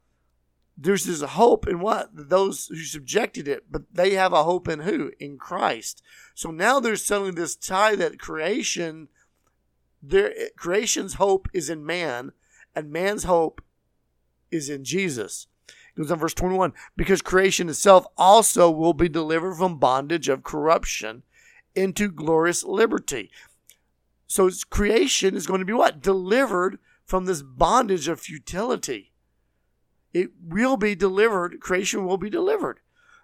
there's 0.83 1.05
this 1.05 1.21
hope 1.21 1.67
in 1.67 1.79
what? 1.79 2.09
Those 2.11 2.67
who 2.67 2.77
subjected 2.77 3.47
it, 3.47 3.65
but 3.69 3.83
they 3.93 4.15
have 4.15 4.33
a 4.33 4.43
hope 4.43 4.67
in 4.67 4.79
who? 4.79 5.11
In 5.19 5.37
Christ. 5.37 6.01
So 6.33 6.49
now 6.49 6.79
there's 6.79 7.05
suddenly 7.05 7.31
this 7.31 7.55
tie 7.55 7.95
that 7.97 8.19
creation, 8.19 9.07
their 10.01 10.33
creation's 10.57 11.15
hope 11.15 11.47
is 11.53 11.69
in 11.69 11.85
man, 11.85 12.31
and 12.75 12.91
man's 12.91 13.25
hope 13.25 13.61
is 14.49 14.69
in 14.69 14.83
Jesus. 14.83 15.45
It 15.67 15.99
goes 15.99 16.11
on 16.11 16.17
verse 16.17 16.33
21 16.33 16.73
because 16.95 17.21
creation 17.21 17.69
itself 17.69 18.07
also 18.17 18.71
will 18.71 18.93
be 18.93 19.09
delivered 19.09 19.55
from 19.55 19.77
bondage 19.77 20.29
of 20.29 20.43
corruption 20.43 21.21
into 21.75 22.09
glorious 22.09 22.63
liberty. 22.63 23.29
So 24.25 24.49
creation 24.71 25.35
is 25.35 25.45
going 25.45 25.59
to 25.59 25.65
be 25.65 25.73
what? 25.73 26.01
Delivered 26.01 26.79
from 27.05 27.25
this 27.25 27.43
bondage 27.43 28.07
of 28.07 28.19
futility. 28.19 29.10
It 30.13 30.31
will 30.43 30.77
be 30.77 30.95
delivered. 30.95 31.59
Creation 31.59 32.05
will 32.05 32.17
be 32.17 32.29
delivered. 32.29 32.79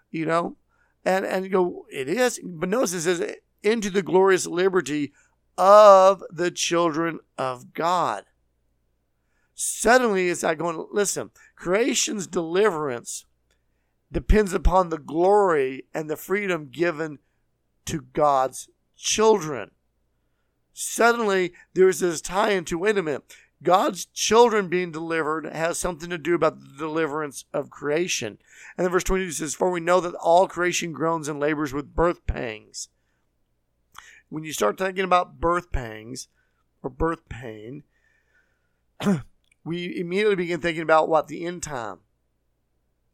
You 0.10 0.26
know, 0.26 0.58
and 1.04 1.26
and 1.26 1.44
you 1.46 1.52
go, 1.52 1.86
it 1.92 2.08
is. 2.08 2.40
But 2.44 2.70
notice 2.70 2.94
it 2.94 3.02
says 3.02 3.36
into 3.64 3.90
the 3.90 4.02
glorious 4.02 4.46
liberty 4.46 5.12
of 5.58 6.24
the 6.30 6.52
children 6.52 7.20
of 7.38 7.74
God. 7.74 8.26
Suddenly, 9.56 10.30
it's 10.30 10.44
like 10.44 10.60
going, 10.60 10.86
listen, 10.92 11.32
creation's 11.56 12.28
deliverance 12.28 13.26
depends 14.12 14.54
upon 14.54 14.90
the 14.90 15.00
glory 15.00 15.86
and 15.94 16.10
the 16.10 16.16
freedom 16.16 16.70
given 16.72 17.20
to 17.86 18.02
God's 18.14 18.70
children. 18.96 19.72
Suddenly, 20.74 21.54
there's 21.74 22.00
this 22.00 22.22
tie 22.22 22.52
into 22.52 22.78
wait 22.78 23.00
a 23.00 23.04
minute, 23.04 23.24
God's 23.64 24.06
children 24.06 24.68
being 24.68 24.92
delivered 24.92 25.46
has 25.46 25.80
something 25.80 26.10
to 26.10 26.18
do 26.18 26.36
about 26.36 26.60
the 26.60 26.78
deliverance 26.78 27.46
of 27.54 27.72
creation. 27.72 28.38
And 28.78 28.86
then 28.86 28.92
verse 28.92 29.04
22 29.04 29.32
says, 29.32 29.56
For 29.56 29.72
we 29.72 29.80
know 29.80 30.00
that 30.00 30.14
all 30.16 30.48
creation 30.48 30.92
groans 30.92 31.28
and 31.28 31.40
labors 31.40 31.74
with 31.74 31.96
birth 31.96 32.26
pangs. 32.28 32.90
When 34.30 34.44
you 34.44 34.54
start 34.54 34.78
thinking 34.78 35.06
about 35.06 35.40
birth 35.40 35.72
pangs 35.72 36.28
or 36.84 36.90
birth 36.90 37.28
pain, 37.30 37.84
we 39.64 40.00
immediately 40.00 40.36
begin 40.36 40.62
thinking 40.62 40.84
about 40.84 41.10
what? 41.10 41.28
The 41.28 41.46
end 41.46 41.64
time. 41.64 42.00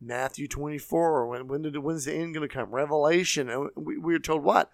Matthew 0.02 0.50
24, 0.50 1.28
when, 1.28 1.48
when 1.48 1.62
did, 1.62 1.78
when's 1.78 2.06
the 2.06 2.14
end 2.14 2.34
going 2.34 2.48
to 2.48 2.54
come? 2.54 2.72
Revelation. 2.72 3.50
And 3.50 3.70
we, 3.76 3.98
we 3.98 4.14
are 4.14 4.20
told 4.20 4.44
what? 4.44 4.70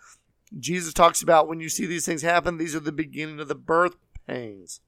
Jesus 0.57 0.93
talks 0.93 1.21
about 1.21 1.47
when 1.47 1.59
you 1.59 1.69
see 1.69 1.85
these 1.85 2.07
things 2.07 2.23
happen, 2.23 2.57
these 2.57 2.75
are 2.75 2.79
the 2.79 2.91
beginning 2.91 3.39
of 3.39 3.47
the 3.47 3.53
birth 3.53 3.97
pains. 4.25 4.81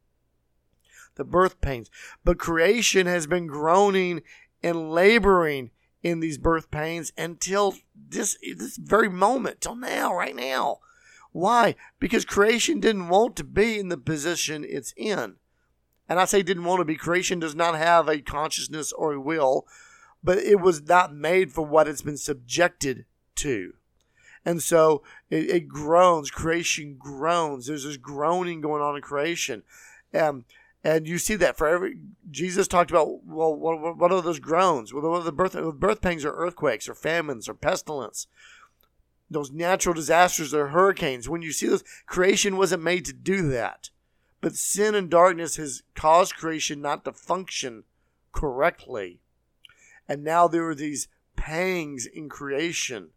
The 1.15 1.23
birth 1.23 1.61
pains. 1.61 1.89
But 2.23 2.39
creation 2.39 3.07
has 3.07 3.27
been 3.27 3.47
groaning 3.47 4.21
and 4.63 4.91
laboring 4.91 5.71
in 6.03 6.19
these 6.19 6.37
birth 6.37 6.71
pains 6.71 7.11
until 7.17 7.75
this, 7.95 8.37
this 8.57 8.77
very 8.77 9.09
moment, 9.09 9.61
till 9.61 9.75
now, 9.75 10.15
right 10.15 10.35
now. 10.35 10.79
Why? 11.31 11.75
Because 11.99 12.25
creation 12.25 12.79
didn't 12.79 13.09
want 13.09 13.35
to 13.37 13.43
be 13.43 13.79
in 13.79 13.89
the 13.89 13.97
position 13.97 14.65
it's 14.67 14.93
in. 14.97 15.35
And 16.09 16.19
I 16.19 16.25
say 16.25 16.41
didn't 16.41 16.65
want 16.65 16.79
to 16.79 16.85
be. 16.85 16.95
Creation 16.95 17.39
does 17.39 17.55
not 17.55 17.77
have 17.77 18.09
a 18.09 18.19
consciousness 18.19 18.91
or 18.91 19.13
a 19.13 19.21
will 19.21 19.65
but 20.23 20.37
it 20.37 20.59
was 20.59 20.81
not 20.83 21.13
made 21.13 21.51
for 21.51 21.65
what 21.65 21.87
it's 21.87 22.01
been 22.01 22.17
subjected 22.17 23.05
to. 23.35 23.73
And 24.45 24.61
so 24.61 25.03
it, 25.29 25.49
it 25.49 25.67
groans, 25.67 26.31
creation 26.31 26.95
groans. 26.97 27.67
There's 27.67 27.83
this 27.83 27.97
groaning 27.97 28.61
going 28.61 28.81
on 28.81 28.95
in 28.95 29.01
creation. 29.01 29.63
Um, 30.13 30.45
and 30.83 31.07
you 31.07 31.17
see 31.17 31.35
that 31.35 31.57
for 31.57 31.67
every, 31.67 31.97
Jesus 32.29 32.67
talked 32.67 32.89
about, 32.89 33.23
well, 33.23 33.55
what, 33.55 33.97
what 33.97 34.11
are 34.11 34.21
those 34.21 34.39
groans? 34.39 34.93
Well, 34.93 35.07
what 35.09 35.21
are 35.21 35.23
the 35.23 35.31
birth, 35.31 35.55
birth 35.79 36.01
pangs 36.01 36.25
are 36.25 36.33
earthquakes 36.33 36.89
or 36.89 36.95
famines 36.95 37.47
or 37.47 37.53
pestilence. 37.53 38.27
Those 39.29 39.51
natural 39.51 39.93
disasters 39.93 40.53
or 40.53 40.69
hurricanes. 40.69 41.29
When 41.29 41.41
you 41.41 41.51
see 41.51 41.67
those, 41.67 41.83
creation 42.05 42.57
wasn't 42.57 42.83
made 42.83 43.05
to 43.05 43.13
do 43.13 43.47
that. 43.49 43.91
But 44.41 44.55
sin 44.55 44.95
and 44.95 45.09
darkness 45.09 45.57
has 45.57 45.83
caused 45.95 46.35
creation 46.35 46.81
not 46.81 47.05
to 47.05 47.13
function 47.13 47.83
correctly. 48.31 49.19
And 50.07 50.23
now 50.23 50.47
there 50.47 50.67
are 50.67 50.75
these 50.75 51.07
pangs 51.35 52.07
in 52.07 52.27
creation. 52.27 53.09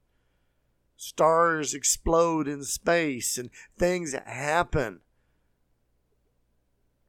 Stars 0.96 1.74
explode 1.74 2.46
in 2.46 2.62
space 2.62 3.38
and 3.38 3.50
things 3.76 4.12
happen. 4.12 5.00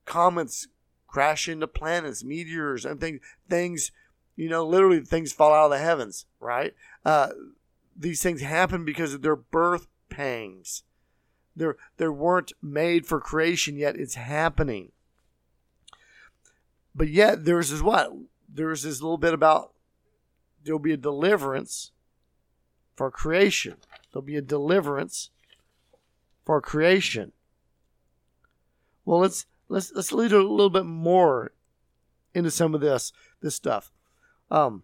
Comets 0.05 0.67
crash 1.07 1.47
into 1.47 1.67
planets, 1.67 2.23
meteors, 2.23 2.85
and 2.85 2.99
things, 2.99 3.21
things, 3.49 3.91
you 4.35 4.49
know, 4.49 4.65
literally 4.65 4.99
things 4.99 5.31
fall 5.31 5.53
out 5.53 5.65
of 5.65 5.71
the 5.71 5.77
heavens, 5.77 6.25
right? 6.39 6.73
Uh, 7.05 7.29
these 7.95 8.21
things 8.21 8.41
happen 8.41 8.83
because 8.83 9.13
of 9.13 9.21
their 9.21 9.35
birth 9.35 9.87
pangs. 10.09 10.83
They're, 11.55 11.77
they 11.97 12.09
weren't 12.09 12.51
made 12.61 13.05
for 13.05 13.21
creation 13.21 13.77
yet. 13.77 13.95
It's 13.95 14.15
happening. 14.15 14.91
But 16.93 17.09
yet, 17.09 17.45
there's 17.45 17.69
this 17.71 17.81
what? 17.81 18.11
There's 18.53 18.83
this 18.83 19.01
little 19.01 19.17
bit 19.17 19.33
about 19.33 19.71
there'll 20.63 20.79
be 20.79 20.93
a 20.93 20.97
deliverance 20.97 21.91
for 22.95 23.11
creation. 23.11 23.75
There'll 24.11 24.25
be 24.25 24.37
a 24.37 24.41
deliverance 24.41 25.29
for 26.45 26.59
creation. 26.61 27.31
Well, 29.03 29.19
let's 29.19 29.45
let's 29.69 29.91
let's 29.93 30.11
lead 30.11 30.31
a 30.31 30.37
little 30.37 30.69
bit 30.69 30.85
more 30.85 31.51
into 32.33 32.51
some 32.51 32.75
of 32.75 32.81
this 32.81 33.11
this 33.41 33.55
stuff. 33.55 33.91
Um, 34.51 34.83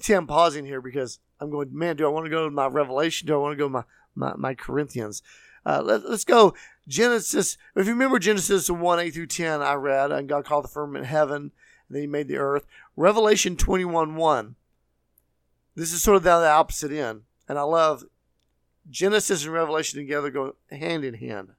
see, 0.00 0.12
I'm 0.12 0.26
pausing 0.26 0.64
here 0.64 0.80
because 0.80 1.18
I'm 1.40 1.50
going, 1.50 1.76
man, 1.76 1.96
do 1.96 2.06
I 2.06 2.08
want 2.08 2.26
to 2.26 2.30
go 2.30 2.44
to 2.44 2.50
my 2.50 2.66
Revelation? 2.66 3.26
Do 3.26 3.34
I 3.34 3.38
want 3.38 3.52
to 3.52 3.56
go 3.56 3.66
to 3.66 3.70
my, 3.70 3.84
my, 4.14 4.34
my 4.36 4.54
Corinthians? 4.54 5.22
Uh, 5.66 5.82
let, 5.82 6.04
us 6.04 6.24
go 6.24 6.54
Genesis. 6.86 7.56
If 7.74 7.86
you 7.86 7.92
remember 7.92 8.18
Genesis 8.18 8.70
1 8.70 8.98
8 8.98 9.10
through 9.10 9.26
10, 9.26 9.62
I 9.62 9.74
read, 9.74 10.12
and 10.12 10.28
God 10.28 10.44
called 10.44 10.64
the 10.64 10.68
firmament 10.68 11.06
heaven, 11.06 11.52
and 11.88 11.90
then 11.90 12.02
he 12.02 12.06
made 12.06 12.28
the 12.28 12.36
earth. 12.36 12.66
Revelation 12.96 13.56
21 13.56 14.16
1. 14.16 14.56
This 15.74 15.92
is 15.92 16.02
sort 16.02 16.16
of 16.16 16.22
the 16.22 16.30
opposite 16.30 16.92
end. 16.92 17.22
And 17.48 17.58
I 17.58 17.62
love 17.62 18.04
Genesis 18.88 19.44
and 19.44 19.52
Revelation 19.52 19.98
together 19.98 20.30
go 20.30 20.56
hand 20.70 21.04
in 21.04 21.14
hand. 21.14 21.50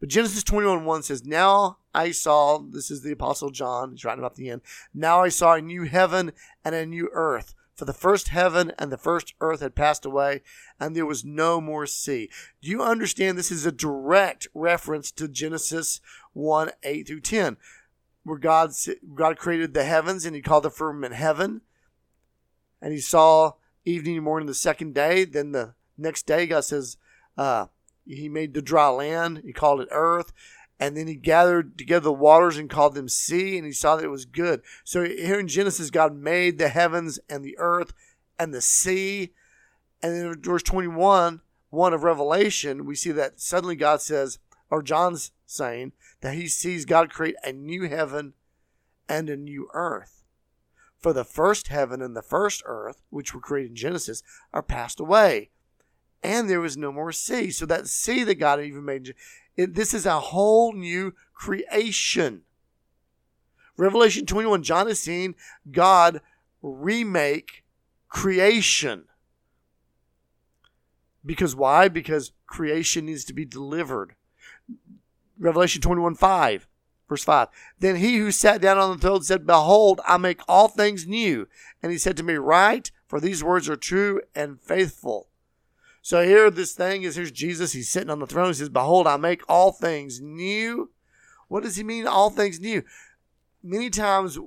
But 0.00 0.08
Genesis 0.10 0.42
21 0.42 0.84
1 0.84 1.02
says, 1.02 1.24
Now 1.24 1.78
I 1.94 2.10
saw, 2.10 2.58
this 2.58 2.90
is 2.90 3.02
the 3.02 3.12
Apostle 3.12 3.50
John, 3.50 3.92
he's 3.92 4.04
writing 4.04 4.22
about 4.22 4.36
the 4.36 4.50
end. 4.50 4.60
Now 4.92 5.22
I 5.22 5.28
saw 5.28 5.54
a 5.54 5.62
new 5.62 5.84
heaven 5.84 6.32
and 6.64 6.74
a 6.74 6.84
new 6.84 7.08
earth 7.12 7.54
for 7.76 7.84
the 7.84 7.92
first 7.92 8.28
heaven 8.28 8.72
and 8.78 8.90
the 8.90 8.96
first 8.96 9.34
earth 9.40 9.60
had 9.60 9.74
passed 9.74 10.06
away, 10.06 10.42
and 10.80 10.96
there 10.96 11.06
was 11.06 11.24
no 11.24 11.60
more 11.60 11.86
sea. 11.86 12.30
Do 12.62 12.70
you 12.70 12.82
understand 12.82 13.36
this 13.36 13.50
is 13.50 13.66
a 13.66 13.72
direct 13.72 14.48
reference 14.54 15.10
to 15.12 15.28
Genesis 15.28 16.00
1 16.32 16.70
8 16.82 17.06
through 17.06 17.20
10, 17.20 17.58
where 18.24 18.38
God, 18.38 18.70
God 19.14 19.36
created 19.36 19.74
the 19.74 19.84
heavens 19.84 20.24
and 20.24 20.34
he 20.34 20.42
called 20.42 20.64
the 20.64 20.70
firmament 20.70 21.14
heaven, 21.14 21.60
and 22.80 22.92
he 22.92 22.98
saw 22.98 23.52
evening 23.84 24.16
and 24.16 24.24
morning 24.24 24.46
the 24.46 24.54
second 24.54 24.94
day, 24.94 25.24
then 25.24 25.52
the 25.52 25.74
Next 25.98 26.26
day, 26.26 26.46
God 26.46 26.64
says, 26.64 26.96
uh, 27.36 27.66
He 28.06 28.28
made 28.28 28.54
the 28.54 28.62
dry 28.62 28.88
land. 28.88 29.42
He 29.44 29.52
called 29.52 29.80
it 29.80 29.88
earth. 29.90 30.32
And 30.78 30.96
then 30.96 31.06
he 31.06 31.14
gathered 31.14 31.78
together 31.78 32.04
the 32.04 32.12
waters 32.12 32.58
and 32.58 32.68
called 32.68 32.94
them 32.94 33.08
sea, 33.08 33.56
and 33.56 33.66
he 33.66 33.72
saw 33.72 33.96
that 33.96 34.04
it 34.04 34.08
was 34.08 34.26
good. 34.26 34.60
So 34.84 35.04
here 35.04 35.40
in 35.40 35.48
Genesis, 35.48 35.90
God 35.90 36.14
made 36.14 36.58
the 36.58 36.68
heavens 36.68 37.18
and 37.30 37.42
the 37.42 37.56
earth 37.58 37.94
and 38.38 38.52
the 38.52 38.60
sea. 38.60 39.32
And 40.02 40.14
then 40.14 40.26
in 40.26 40.42
verse 40.42 40.62
21, 40.62 41.40
1 41.70 41.94
of 41.94 42.04
Revelation, 42.04 42.84
we 42.84 42.94
see 42.94 43.10
that 43.12 43.40
suddenly 43.40 43.74
God 43.74 44.02
says, 44.02 44.38
or 44.70 44.82
John's 44.82 45.32
saying, 45.46 45.92
that 46.20 46.34
he 46.34 46.46
sees 46.46 46.84
God 46.84 47.10
create 47.10 47.36
a 47.42 47.52
new 47.52 47.88
heaven 47.88 48.34
and 49.08 49.30
a 49.30 49.36
new 49.36 49.68
earth. 49.72 50.24
For 50.98 51.12
the 51.12 51.24
first 51.24 51.68
heaven 51.68 52.02
and 52.02 52.16
the 52.16 52.22
first 52.22 52.62
earth, 52.66 53.00
which 53.10 53.34
were 53.34 53.40
created 53.40 53.70
in 53.70 53.76
Genesis, 53.76 54.22
are 54.52 54.62
passed 54.62 55.00
away. 55.00 55.50
And 56.22 56.48
there 56.48 56.60
was 56.60 56.76
no 56.76 56.90
more 56.92 57.12
sea. 57.12 57.50
So 57.50 57.66
that 57.66 57.88
sea 57.88 58.24
that 58.24 58.36
God 58.36 58.60
even 58.60 58.84
made, 58.84 59.14
it, 59.56 59.74
this 59.74 59.94
is 59.94 60.06
a 60.06 60.20
whole 60.20 60.72
new 60.72 61.14
creation. 61.34 62.42
Revelation 63.76 64.26
21, 64.26 64.62
John 64.62 64.88
is 64.88 65.00
seeing 65.00 65.34
God 65.70 66.20
remake 66.62 67.64
creation. 68.08 69.04
Because 71.24 71.54
why? 71.56 71.88
Because 71.88 72.32
creation 72.46 73.06
needs 73.06 73.24
to 73.24 73.34
be 73.34 73.44
delivered. 73.44 74.14
Revelation 75.38 75.82
21 75.82 76.14
5, 76.14 76.66
verse 77.08 77.24
5. 77.24 77.48
Then 77.80 77.96
he 77.96 78.16
who 78.16 78.30
sat 78.30 78.60
down 78.60 78.78
on 78.78 78.90
the 78.90 78.98
throne 78.98 79.22
said, 79.22 79.46
Behold, 79.46 80.00
I 80.06 80.16
make 80.16 80.40
all 80.48 80.68
things 80.68 81.06
new. 81.06 81.48
And 81.82 81.92
he 81.92 81.98
said 81.98 82.16
to 82.16 82.22
me, 82.22 82.34
Write, 82.34 82.92
for 83.06 83.20
these 83.20 83.44
words 83.44 83.68
are 83.68 83.76
true 83.76 84.22
and 84.34 84.60
faithful. 84.60 85.28
So 86.06 86.22
here, 86.22 86.52
this 86.52 86.72
thing 86.72 87.02
is 87.02 87.16
here's 87.16 87.32
Jesus. 87.32 87.72
He's 87.72 87.90
sitting 87.90 88.10
on 88.10 88.20
the 88.20 88.28
throne. 88.28 88.46
He 88.46 88.54
says, 88.54 88.68
Behold, 88.68 89.08
I 89.08 89.16
make 89.16 89.42
all 89.48 89.72
things 89.72 90.20
new. 90.20 90.92
What 91.48 91.64
does 91.64 91.74
he 91.74 91.82
mean, 91.82 92.06
all 92.06 92.30
things 92.30 92.60
new? 92.60 92.84
Many 93.60 93.90
times 93.90 94.38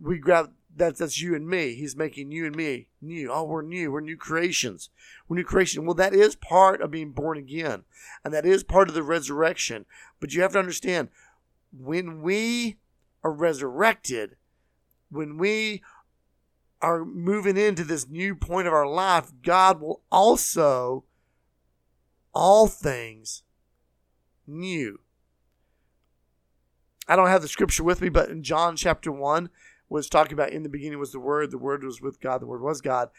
we 0.00 0.18
grab 0.18 0.52
that's 0.76 1.00
that's 1.00 1.20
you 1.20 1.34
and 1.34 1.48
me. 1.48 1.74
He's 1.74 1.96
making 1.96 2.30
you 2.30 2.46
and 2.46 2.54
me 2.54 2.86
new. 3.02 3.32
Oh, 3.32 3.42
we're 3.42 3.62
new. 3.62 3.90
We're 3.90 4.00
new 4.00 4.16
creations. 4.16 4.90
We're 5.26 5.38
new 5.38 5.44
creation. 5.44 5.84
Well, 5.86 5.96
that 5.96 6.14
is 6.14 6.36
part 6.36 6.80
of 6.80 6.92
being 6.92 7.10
born 7.10 7.36
again, 7.36 7.82
and 8.24 8.32
that 8.32 8.46
is 8.46 8.62
part 8.62 8.88
of 8.88 8.94
the 8.94 9.02
resurrection. 9.02 9.86
But 10.20 10.34
you 10.34 10.42
have 10.42 10.52
to 10.52 10.60
understand, 10.60 11.08
when 11.76 12.22
we 12.22 12.76
are 13.24 13.32
resurrected, 13.32 14.36
when 15.10 15.36
we 15.36 15.82
are 16.82 17.04
moving 17.04 17.56
into 17.56 17.84
this 17.84 18.08
new 18.08 18.34
point 18.34 18.66
of 18.66 18.74
our 18.74 18.86
life, 18.86 19.32
God 19.42 19.80
will 19.80 20.02
also 20.10 21.04
all 22.34 22.66
things 22.66 23.42
new. 24.46 25.00
I 27.08 27.16
don't 27.16 27.28
have 27.28 27.42
the 27.42 27.48
scripture 27.48 27.84
with 27.84 28.00
me, 28.00 28.08
but 28.08 28.30
in 28.30 28.42
John 28.42 28.76
chapter 28.76 29.10
1, 29.10 29.48
was 29.88 30.08
talking 30.08 30.32
about 30.32 30.50
in 30.50 30.62
the 30.62 30.68
beginning 30.68 30.98
was 30.98 31.12
the 31.12 31.20
word 31.20 31.50
the 31.50 31.58
word 31.58 31.84
was 31.84 32.00
with 32.00 32.20
god 32.20 32.40
the 32.40 32.46
word 32.46 32.62
was 32.62 32.80
god. 32.80 33.10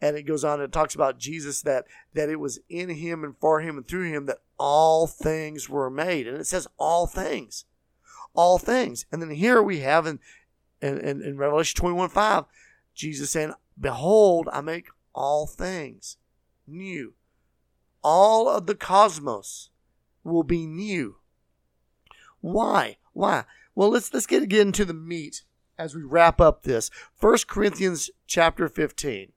And 0.00 0.16
it 0.16 0.24
goes 0.24 0.42
on 0.42 0.54
and 0.54 0.64
it 0.64 0.72
talks 0.72 0.94
about 0.94 1.18
jesus 1.18 1.62
that 1.62 1.86
that 2.14 2.28
it 2.28 2.40
was 2.40 2.60
in 2.68 2.90
him 2.90 3.24
and 3.24 3.36
for 3.38 3.60
him 3.60 3.76
and 3.76 3.86
through 3.86 4.10
him 4.10 4.26
that 4.26 4.38
all 4.58 5.06
things 5.06 5.68
were 5.68 5.90
made. 5.90 6.26
And 6.26 6.38
it 6.38 6.46
says 6.46 6.66
all 6.78 7.06
things 7.06 7.64
all 8.34 8.58
things. 8.58 9.04
And 9.12 9.20
then 9.20 9.30
here 9.30 9.62
we 9.62 9.80
have 9.80 10.06
in 10.06 10.18
in, 10.80 10.98
in, 10.98 11.22
in 11.22 11.36
revelation 11.36 11.78
21 11.78 12.08
5 12.08 12.44
jesus 12.94 13.30
said, 13.30 13.52
behold 13.78 14.48
i 14.52 14.60
make 14.60 14.88
all 15.14 15.46
things 15.46 16.16
new 16.66 17.14
all 18.02 18.48
of 18.48 18.66
the 18.66 18.74
cosmos 18.74 19.70
will 20.24 20.42
be 20.42 20.66
new 20.66 21.16
why 22.40 22.96
why 23.12 23.44
well 23.74 23.90
let's 23.90 24.12
let's 24.12 24.26
get, 24.26 24.48
get 24.48 24.66
into 24.66 24.84
the 24.84 24.94
meat 24.94 25.42
as 25.78 25.94
we 25.94 26.02
wrap 26.02 26.40
up 26.40 26.62
this. 26.62 26.90
1 27.18 27.38
Corinthians 27.48 28.10
chapter 28.26 28.68
15. 28.68 29.32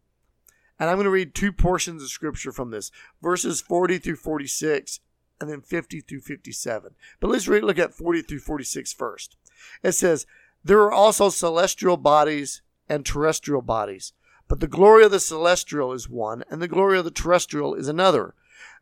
And 0.78 0.90
I'm 0.90 0.98
going 0.98 1.06
to 1.06 1.10
read 1.10 1.34
two 1.34 1.52
portions 1.52 2.04
of 2.04 2.10
scripture 2.10 2.52
from 2.52 2.72
this 2.72 2.92
verses 3.22 3.62
40 3.62 3.98
through 3.98 4.18
46 4.18 5.00
and 5.40 5.50
then 5.50 5.62
50 5.62 6.02
through 6.02 6.22
57. 6.22 6.92
But 7.20 7.30
let's 7.30 7.48
read, 7.48 7.64
look 7.64 7.80
at 7.80 7.94
40 7.94 8.22
through 8.22 8.40
46 8.40 8.94
first. 8.94 9.38
It 9.84 9.94
says, 9.94 10.26
There 10.64 10.82
are 10.82 10.92
also 10.92 11.30
celestial 11.30 11.98
bodies 11.98 12.62
and 12.90 13.06
terrestrial 13.06 13.62
bodies, 13.62 14.14
but 14.48 14.60
the 14.60 14.68
glory 14.68 15.06
of 15.06 15.12
the 15.12 15.20
celestial 15.20 15.92
is 15.94 16.10
one, 16.10 16.44
and 16.50 16.62
the 16.62 16.68
glory 16.68 16.98
of 17.00 17.06
the 17.06 17.12
terrestrial 17.12 17.76
is 17.76 17.88
another. 17.88 18.36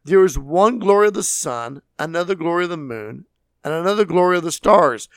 There 0.03 0.23
is 0.25 0.37
one 0.37 0.79
glory 0.79 1.07
of 1.07 1.13
the 1.13 1.23
sun, 1.23 1.81
another 1.97 2.35
glory 2.35 2.65
of 2.65 2.69
the 2.69 2.77
moon, 2.77 3.25
and 3.63 3.73
another 3.73 4.05
glory 4.05 4.37
of 4.37 4.43
the 4.43 4.51
stars. 4.51 5.07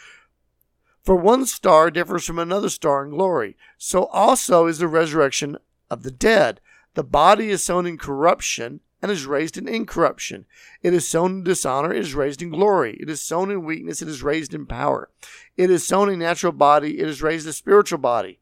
For 1.03 1.17
one 1.17 1.47
star 1.47 1.91
differs 1.91 2.25
from 2.25 2.39
another 2.39 2.69
star 2.69 3.05
in 3.05 3.11
glory. 3.11 3.57
So 3.79 4.07
also 4.07 4.67
is 4.67 4.79
the 4.79 4.89
resurrection 4.89 5.57
of 5.91 6.03
the 6.03 6.11
dead. 6.11 6.61
The 6.95 7.05
body 7.05 7.51
is 7.51 7.63
sown 7.63 7.87
in 7.87 7.99
corruption 7.99 8.81
and 9.03 9.13
is 9.13 9.27
raised 9.27 9.57
in 9.57 9.69
incorruption. 9.69 10.47
It 10.83 10.95
is 10.95 11.07
sown 11.07 11.31
in 11.31 11.45
dishonor, 11.45 11.93
it 11.93 12.01
is 12.01 12.15
raised 12.15 12.43
in 12.43 12.51
glory. 12.51 12.97
It 12.99 13.11
is 13.11 13.21
sown 13.21 13.51
in 13.51 13.65
weakness, 13.65 14.03
it 14.03 14.09
is 14.09 14.23
raised 14.23 14.55
in 14.55 14.67
power. 14.67 15.11
It 15.57 15.71
is 15.71 15.87
sown 15.87 16.09
a 16.09 16.17
natural 16.17 16.53
body, 16.53 16.99
it 16.99 17.09
is 17.09 17.23
raised 17.23 17.47
a 17.47 17.53
spiritual 17.53 17.99
body. 17.99 18.41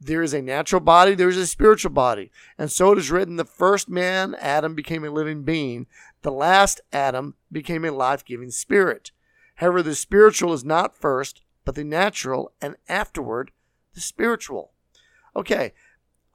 There 0.00 0.22
is 0.22 0.32
a 0.32 0.42
natural 0.42 0.80
body, 0.80 1.14
there 1.14 1.28
is 1.28 1.36
a 1.36 1.46
spiritual 1.46 1.90
body. 1.90 2.30
And 2.56 2.70
so 2.70 2.92
it 2.92 2.98
is 2.98 3.10
written 3.10 3.36
the 3.36 3.44
first 3.44 3.88
man, 3.88 4.36
Adam, 4.36 4.74
became 4.74 5.04
a 5.04 5.10
living 5.10 5.42
being. 5.42 5.86
The 6.22 6.30
last 6.30 6.80
Adam 6.92 7.34
became 7.50 7.84
a 7.84 7.90
life 7.90 8.24
giving 8.24 8.50
spirit. 8.50 9.10
However, 9.56 9.82
the 9.82 9.96
spiritual 9.96 10.52
is 10.52 10.64
not 10.64 10.96
first, 10.96 11.42
but 11.64 11.74
the 11.74 11.84
natural, 11.84 12.52
and 12.62 12.76
afterward, 12.88 13.50
the 13.94 14.00
spiritual. 14.00 14.70
Okay, 15.34 15.72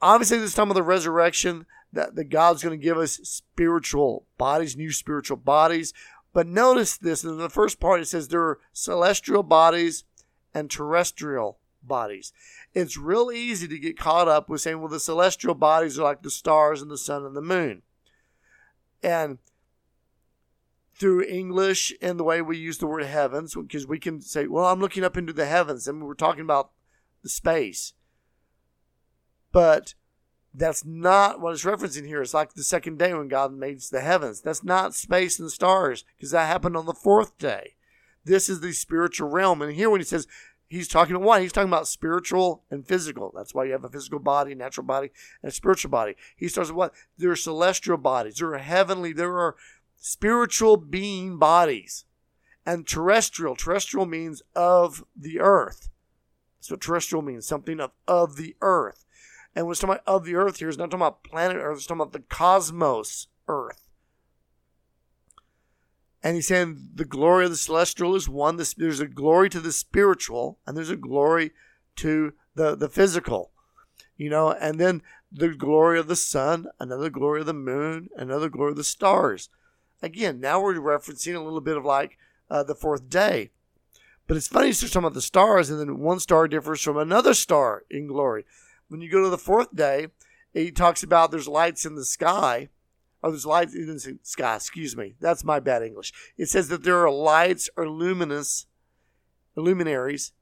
obviously, 0.02 0.38
this 0.38 0.54
time 0.54 0.70
of 0.70 0.74
the 0.74 0.82
resurrection, 0.82 1.64
that, 1.94 2.16
that 2.16 2.24
God's 2.24 2.62
going 2.62 2.78
to 2.78 2.84
give 2.84 2.98
us 2.98 3.20
spiritual 3.22 4.26
bodies, 4.36 4.76
new 4.76 4.92
spiritual 4.92 5.36
bodies. 5.36 5.94
But 6.32 6.46
notice 6.46 6.98
this 6.98 7.24
in 7.24 7.38
the 7.38 7.48
first 7.48 7.80
part, 7.80 8.00
it 8.00 8.08
says 8.08 8.28
there 8.28 8.42
are 8.42 8.60
celestial 8.72 9.42
bodies 9.42 10.04
and 10.52 10.70
terrestrial 10.70 11.58
bodies. 11.86 12.32
It's 12.72 12.96
real 12.96 13.30
easy 13.32 13.68
to 13.68 13.78
get 13.78 13.98
caught 13.98 14.28
up 14.28 14.48
with 14.48 14.60
saying, 14.60 14.80
well, 14.80 14.88
the 14.88 15.00
celestial 15.00 15.54
bodies 15.54 15.98
are 15.98 16.04
like 16.04 16.22
the 16.22 16.30
stars 16.30 16.82
and 16.82 16.90
the 16.90 16.98
sun 16.98 17.24
and 17.24 17.36
the 17.36 17.42
moon. 17.42 17.82
And 19.02 19.38
through 20.94 21.24
English 21.24 21.92
and 22.00 22.18
the 22.18 22.24
way 22.24 22.40
we 22.40 22.56
use 22.56 22.78
the 22.78 22.86
word 22.86 23.04
heavens, 23.04 23.54
because 23.54 23.86
we 23.86 23.98
can 23.98 24.20
say, 24.20 24.46
well, 24.46 24.66
I'm 24.66 24.80
looking 24.80 25.04
up 25.04 25.16
into 25.16 25.32
the 25.32 25.46
heavens, 25.46 25.88
and 25.88 26.04
we're 26.04 26.14
talking 26.14 26.42
about 26.42 26.70
the 27.22 27.28
space. 27.28 27.94
But 29.52 29.94
that's 30.54 30.84
not 30.84 31.40
what 31.40 31.52
it's 31.52 31.64
referencing 31.64 32.06
here. 32.06 32.22
It's 32.22 32.32
like 32.32 32.54
the 32.54 32.62
second 32.62 32.98
day 32.98 33.12
when 33.12 33.28
God 33.28 33.52
made 33.52 33.80
the 33.80 34.00
heavens. 34.00 34.40
That's 34.40 34.62
not 34.62 34.94
space 34.94 35.40
and 35.40 35.50
stars, 35.50 36.04
because 36.16 36.30
that 36.30 36.46
happened 36.46 36.76
on 36.76 36.86
the 36.86 36.94
fourth 36.94 37.36
day. 37.38 37.74
This 38.24 38.48
is 38.48 38.60
the 38.60 38.72
spiritual 38.72 39.28
realm. 39.28 39.60
And 39.60 39.74
here, 39.74 39.90
when 39.90 40.00
he 40.00 40.04
says 40.04 40.26
he's 40.74 40.88
talking 40.88 41.14
about 41.14 41.26
what? 41.26 41.42
He's 41.42 41.52
talking 41.52 41.68
about 41.68 41.88
spiritual 41.88 42.64
and 42.70 42.86
physical. 42.86 43.32
That's 43.34 43.54
why 43.54 43.64
you 43.64 43.72
have 43.72 43.84
a 43.84 43.88
physical 43.88 44.18
body, 44.18 44.54
natural 44.54 44.86
body, 44.86 45.10
and 45.42 45.50
a 45.50 45.54
spiritual 45.54 45.90
body. 45.90 46.16
He 46.36 46.48
starts 46.48 46.70
with 46.70 46.76
what? 46.76 46.94
There 47.16 47.30
are 47.30 47.36
celestial 47.36 47.96
bodies. 47.96 48.36
There 48.36 48.52
are 48.52 48.58
heavenly. 48.58 49.12
There 49.12 49.38
are 49.38 49.54
spiritual 49.96 50.76
being 50.76 51.38
bodies. 51.38 52.04
And 52.66 52.86
terrestrial, 52.86 53.56
terrestrial 53.56 54.06
means 54.06 54.42
of 54.56 55.04
the 55.16 55.38
earth. 55.40 55.90
What 56.68 56.80
terrestrial 56.80 57.22
means, 57.22 57.46
something 57.46 57.78
of, 57.78 57.92
of 58.08 58.36
the 58.36 58.56
earth. 58.62 59.04
And 59.54 59.66
what's 59.66 59.80
talking 59.80 59.96
about 59.96 60.02
of 60.06 60.24
the 60.24 60.34
earth 60.34 60.58
here 60.58 60.70
is 60.70 60.78
not 60.78 60.90
talking 60.90 61.02
about 61.02 61.22
planet 61.22 61.58
Earth, 61.58 61.76
it's 61.76 61.86
talking 61.86 62.00
about 62.00 62.12
the 62.12 62.20
cosmos 62.20 63.28
Earth. 63.46 63.83
And 66.24 66.36
he's 66.36 66.46
saying 66.46 66.88
the 66.94 67.04
glory 67.04 67.44
of 67.44 67.50
the 67.50 67.56
celestial 67.58 68.14
is 68.14 68.30
one. 68.30 68.56
There's 68.56 69.00
a 69.00 69.06
glory 69.06 69.50
to 69.50 69.60
the 69.60 69.72
spiritual, 69.72 70.58
and 70.66 70.74
there's 70.74 70.88
a 70.88 70.96
glory 70.96 71.52
to 71.96 72.32
the, 72.54 72.74
the 72.74 72.88
physical. 72.88 73.50
You 74.16 74.30
know, 74.30 74.50
and 74.50 74.80
then 74.80 75.02
the 75.30 75.50
glory 75.50 75.98
of 75.98 76.08
the 76.08 76.16
sun, 76.16 76.68
another 76.80 77.10
glory 77.10 77.40
of 77.40 77.46
the 77.46 77.52
moon, 77.52 78.08
another 78.16 78.48
glory 78.48 78.70
of 78.70 78.78
the 78.78 78.84
stars. 78.84 79.50
Again, 80.02 80.40
now 80.40 80.62
we're 80.62 80.74
referencing 80.76 81.34
a 81.34 81.40
little 81.40 81.60
bit 81.60 81.76
of 81.76 81.84
like 81.84 82.16
uh, 82.48 82.62
the 82.62 82.74
fourth 82.74 83.10
day. 83.10 83.50
But 84.26 84.38
it's 84.38 84.48
funny, 84.48 84.68
he's 84.68 84.80
talking 84.80 85.00
about 85.00 85.12
the 85.12 85.20
stars, 85.20 85.68
and 85.68 85.78
then 85.78 85.98
one 85.98 86.20
star 86.20 86.48
differs 86.48 86.80
from 86.80 86.96
another 86.96 87.34
star 87.34 87.82
in 87.90 88.06
glory. 88.06 88.46
When 88.88 89.02
you 89.02 89.10
go 89.10 89.22
to 89.22 89.28
the 89.28 89.36
fourth 89.36 89.76
day, 89.76 90.08
he 90.54 90.70
talks 90.70 91.02
about 91.02 91.30
there's 91.30 91.48
lights 91.48 91.84
in 91.84 91.96
the 91.96 92.04
sky. 92.04 92.70
Oh, 93.24 93.30
there's 93.30 93.46
lights 93.46 93.74
in 93.74 93.86
the 93.86 94.18
sky. 94.22 94.56
Excuse 94.56 94.94
me. 94.94 95.14
That's 95.18 95.44
my 95.44 95.58
bad 95.58 95.82
English. 95.82 96.12
It 96.36 96.50
says 96.50 96.68
that 96.68 96.84
there 96.84 96.98
are 96.98 97.10
lights 97.10 97.70
or 97.74 97.88
luminous 97.88 98.66
luminaries 99.56 100.32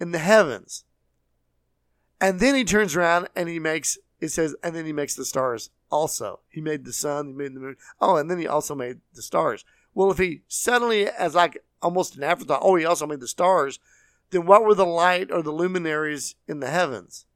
in 0.00 0.10
the 0.10 0.18
heavens. 0.18 0.84
And 2.20 2.40
then 2.40 2.56
he 2.56 2.64
turns 2.64 2.96
around 2.96 3.28
and 3.36 3.48
he 3.48 3.60
makes, 3.60 3.98
it 4.20 4.30
says, 4.30 4.56
and 4.64 4.74
then 4.74 4.84
he 4.84 4.92
makes 4.92 5.14
the 5.14 5.24
stars 5.24 5.70
also. 5.92 6.40
He 6.48 6.60
made 6.60 6.84
the 6.84 6.92
sun, 6.92 7.28
he 7.28 7.32
made 7.34 7.54
the 7.54 7.60
moon. 7.60 7.76
Oh, 8.00 8.16
and 8.16 8.28
then 8.28 8.38
he 8.38 8.48
also 8.48 8.74
made 8.74 8.98
the 9.12 9.22
stars. 9.22 9.64
Well, 9.94 10.10
if 10.10 10.18
he 10.18 10.42
suddenly, 10.48 11.06
as 11.06 11.36
like 11.36 11.62
almost 11.80 12.16
an 12.16 12.24
afterthought, 12.24 12.62
oh, 12.62 12.74
he 12.74 12.84
also 12.84 13.06
made 13.06 13.20
the 13.20 13.28
stars, 13.28 13.78
then 14.30 14.44
what 14.44 14.64
were 14.64 14.74
the 14.74 14.84
light 14.84 15.30
or 15.30 15.40
the 15.40 15.52
luminaries 15.52 16.34
in 16.48 16.58
the 16.58 16.70
heavens? 16.70 17.26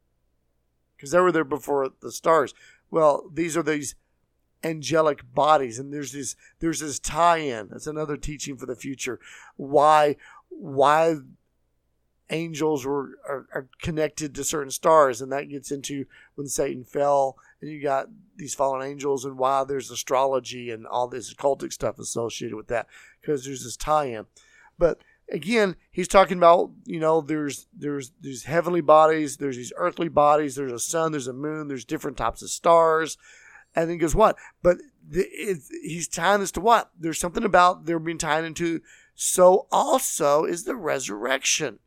Because 0.96 1.12
they 1.12 1.20
were 1.20 1.30
there 1.30 1.44
before 1.44 1.88
the 2.00 2.10
stars. 2.10 2.52
Well, 2.90 3.30
these 3.32 3.56
are 3.56 3.62
these 3.62 3.94
angelic 4.64 5.22
bodies, 5.34 5.78
and 5.78 5.92
there's 5.92 6.12
this 6.12 6.36
there's 6.60 6.80
this 6.80 6.98
tie-in. 6.98 7.68
That's 7.70 7.86
another 7.86 8.16
teaching 8.16 8.56
for 8.56 8.66
the 8.66 8.76
future. 8.76 9.20
Why 9.56 10.16
why 10.48 11.16
angels 12.30 12.84
were 12.84 13.18
are, 13.28 13.46
are 13.54 13.68
connected 13.80 14.34
to 14.34 14.44
certain 14.44 14.70
stars, 14.70 15.20
and 15.20 15.32
that 15.32 15.48
gets 15.48 15.70
into 15.70 16.06
when 16.34 16.46
Satan 16.46 16.84
fell, 16.84 17.36
and 17.60 17.70
you 17.70 17.82
got 17.82 18.08
these 18.36 18.54
fallen 18.54 18.86
angels, 18.86 19.24
and 19.24 19.38
why 19.38 19.64
there's 19.64 19.90
astrology 19.90 20.70
and 20.70 20.86
all 20.86 21.08
this 21.08 21.32
occultic 21.32 21.72
stuff 21.72 21.98
associated 21.98 22.56
with 22.56 22.68
that, 22.68 22.86
because 23.20 23.44
there's 23.44 23.64
this 23.64 23.76
tie-in. 23.76 24.26
But 24.78 25.00
again, 25.30 25.76
he's 25.90 26.08
talking 26.08 26.38
about 26.38 26.70
you 26.84 27.00
know 27.00 27.20
there's 27.20 27.66
there's 27.76 28.12
these 28.20 28.44
heavenly 28.44 28.80
bodies, 28.80 29.36
there's 29.36 29.56
these 29.56 29.72
earthly 29.76 30.08
bodies, 30.08 30.56
there's 30.56 30.72
a 30.72 30.78
sun, 30.78 31.12
there's 31.12 31.28
a 31.28 31.32
moon, 31.32 31.68
there's 31.68 31.84
different 31.84 32.16
types 32.16 32.42
of 32.42 32.50
stars, 32.50 33.16
and 33.74 33.88
then 33.88 33.96
he 33.96 33.98
goes 33.98 34.14
what? 34.14 34.36
But 34.62 34.78
the, 35.06 35.26
he's 35.82 36.08
tying 36.08 36.40
this 36.40 36.52
to 36.52 36.60
what? 36.60 36.90
There's 36.98 37.18
something 37.18 37.44
about 37.44 37.86
they're 37.86 37.98
being 37.98 38.18
tied 38.18 38.44
into. 38.44 38.80
So 39.14 39.66
also 39.70 40.44
is 40.44 40.64
the 40.64 40.76
resurrection. 40.76 41.78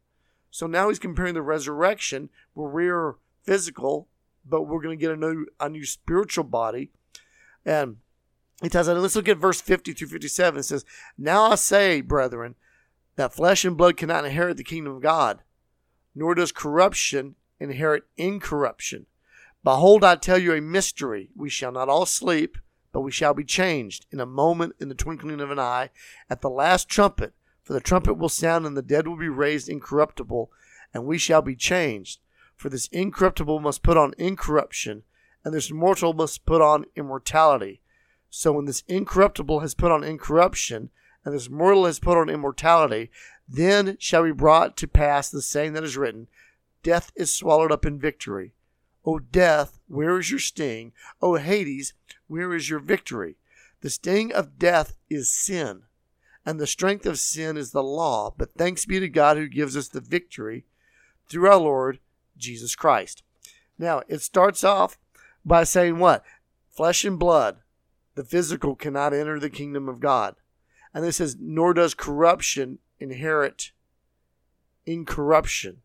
So 0.49 0.67
now 0.67 0.89
he's 0.89 0.99
comparing 0.99 1.33
the 1.33 1.41
resurrection 1.41 2.29
where 2.53 2.69
we're 2.69 3.15
physical, 3.43 4.07
but 4.45 4.63
we're 4.63 4.81
going 4.81 4.97
to 4.97 5.01
get 5.01 5.11
a 5.11 5.17
new 5.17 5.45
a 5.59 5.69
new 5.69 5.85
spiritual 5.85 6.43
body, 6.43 6.91
and 7.65 7.97
he 8.61 8.69
tells 8.69 8.87
us. 8.87 8.97
Let's 8.97 9.15
look 9.15 9.29
at 9.29 9.37
verse 9.37 9.61
50 9.61 9.93
through 9.93 10.09
57. 10.09 10.59
It 10.59 10.63
says, 10.63 10.85
"Now 11.17 11.51
I 11.51 11.55
say, 11.55 12.01
brethren." 12.01 12.55
that 13.15 13.33
flesh 13.33 13.65
and 13.65 13.77
blood 13.77 13.97
cannot 13.97 14.25
inherit 14.25 14.57
the 14.57 14.63
kingdom 14.63 14.95
of 14.95 15.01
God, 15.01 15.43
nor 16.15 16.35
does 16.35 16.51
corruption 16.51 17.35
inherit 17.59 18.03
incorruption. 18.17 19.05
Behold, 19.63 20.03
I 20.03 20.15
tell 20.15 20.39
you 20.39 20.53
a 20.53 20.61
mystery. 20.61 21.29
We 21.35 21.49
shall 21.49 21.71
not 21.71 21.87
all 21.87 22.05
sleep, 22.05 22.57
but 22.91 23.01
we 23.01 23.11
shall 23.11 23.33
be 23.33 23.43
changed 23.43 24.05
in 24.11 24.19
a 24.19 24.25
moment, 24.25 24.75
in 24.79 24.89
the 24.89 24.95
twinkling 24.95 25.39
of 25.39 25.51
an 25.51 25.59
eye, 25.59 25.89
at 26.29 26.41
the 26.41 26.49
last 26.49 26.89
trumpet. 26.89 27.33
For 27.63 27.73
the 27.73 27.79
trumpet 27.79 28.15
will 28.15 28.29
sound, 28.29 28.65
and 28.65 28.75
the 28.75 28.81
dead 28.81 29.07
will 29.07 29.17
be 29.17 29.29
raised 29.29 29.69
incorruptible, 29.69 30.51
and 30.93 31.05
we 31.05 31.17
shall 31.17 31.41
be 31.41 31.55
changed. 31.55 32.19
For 32.55 32.69
this 32.69 32.87
incorruptible 32.87 33.59
must 33.59 33.83
put 33.83 33.97
on 33.97 34.13
incorruption, 34.17 35.03
and 35.45 35.53
this 35.53 35.71
mortal 35.71 36.13
must 36.13 36.45
put 36.45 36.61
on 36.61 36.85
immortality. 36.95 37.81
So 38.29 38.53
when 38.53 38.65
this 38.65 38.83
incorruptible 38.87 39.59
has 39.59 39.75
put 39.75 39.91
on 39.91 40.03
incorruption, 40.03 40.89
and 41.23 41.35
this 41.35 41.49
mortal 41.49 41.85
has 41.85 41.99
put 41.99 42.17
on 42.17 42.29
immortality, 42.29 43.11
then 43.47 43.97
shall 43.99 44.23
be 44.23 44.31
brought 44.31 44.75
to 44.77 44.87
pass 44.87 45.29
the 45.29 45.41
saying 45.41 45.73
that 45.73 45.83
is 45.83 45.97
written 45.97 46.27
Death 46.83 47.11
is 47.15 47.31
swallowed 47.31 47.71
up 47.71 47.85
in 47.85 47.99
victory. 47.99 48.53
O 49.05 49.19
death, 49.19 49.79
where 49.87 50.19
is 50.19 50.29
your 50.29 50.39
sting? 50.39 50.93
O 51.21 51.35
Hades, 51.35 51.93
where 52.27 52.53
is 52.53 52.69
your 52.69 52.79
victory? 52.79 53.37
The 53.81 53.89
sting 53.89 54.31
of 54.31 54.59
death 54.59 54.95
is 55.09 55.33
sin, 55.33 55.83
and 56.45 56.59
the 56.59 56.67
strength 56.67 57.05
of 57.05 57.19
sin 57.19 57.57
is 57.57 57.71
the 57.71 57.83
law. 57.83 58.33
But 58.37 58.53
thanks 58.53 58.85
be 58.85 58.99
to 58.99 59.09
God 59.09 59.37
who 59.37 59.47
gives 59.47 59.75
us 59.75 59.87
the 59.87 60.01
victory 60.01 60.65
through 61.27 61.49
our 61.49 61.57
Lord 61.57 61.99
Jesus 62.37 62.75
Christ. 62.75 63.23
Now, 63.79 64.03
it 64.07 64.21
starts 64.21 64.63
off 64.63 64.99
by 65.43 65.63
saying 65.63 65.97
what? 65.97 66.23
Flesh 66.69 67.03
and 67.03 67.17
blood, 67.17 67.57
the 68.15 68.23
physical, 68.23 68.75
cannot 68.75 69.13
enter 69.13 69.39
the 69.39 69.49
kingdom 69.49 69.89
of 69.89 69.99
God. 69.99 70.35
And 70.93 71.03
this 71.03 71.17
says, 71.17 71.37
nor 71.39 71.73
does 71.73 71.93
corruption 71.93 72.79
inherit 72.99 73.71
incorruption. 74.85 75.81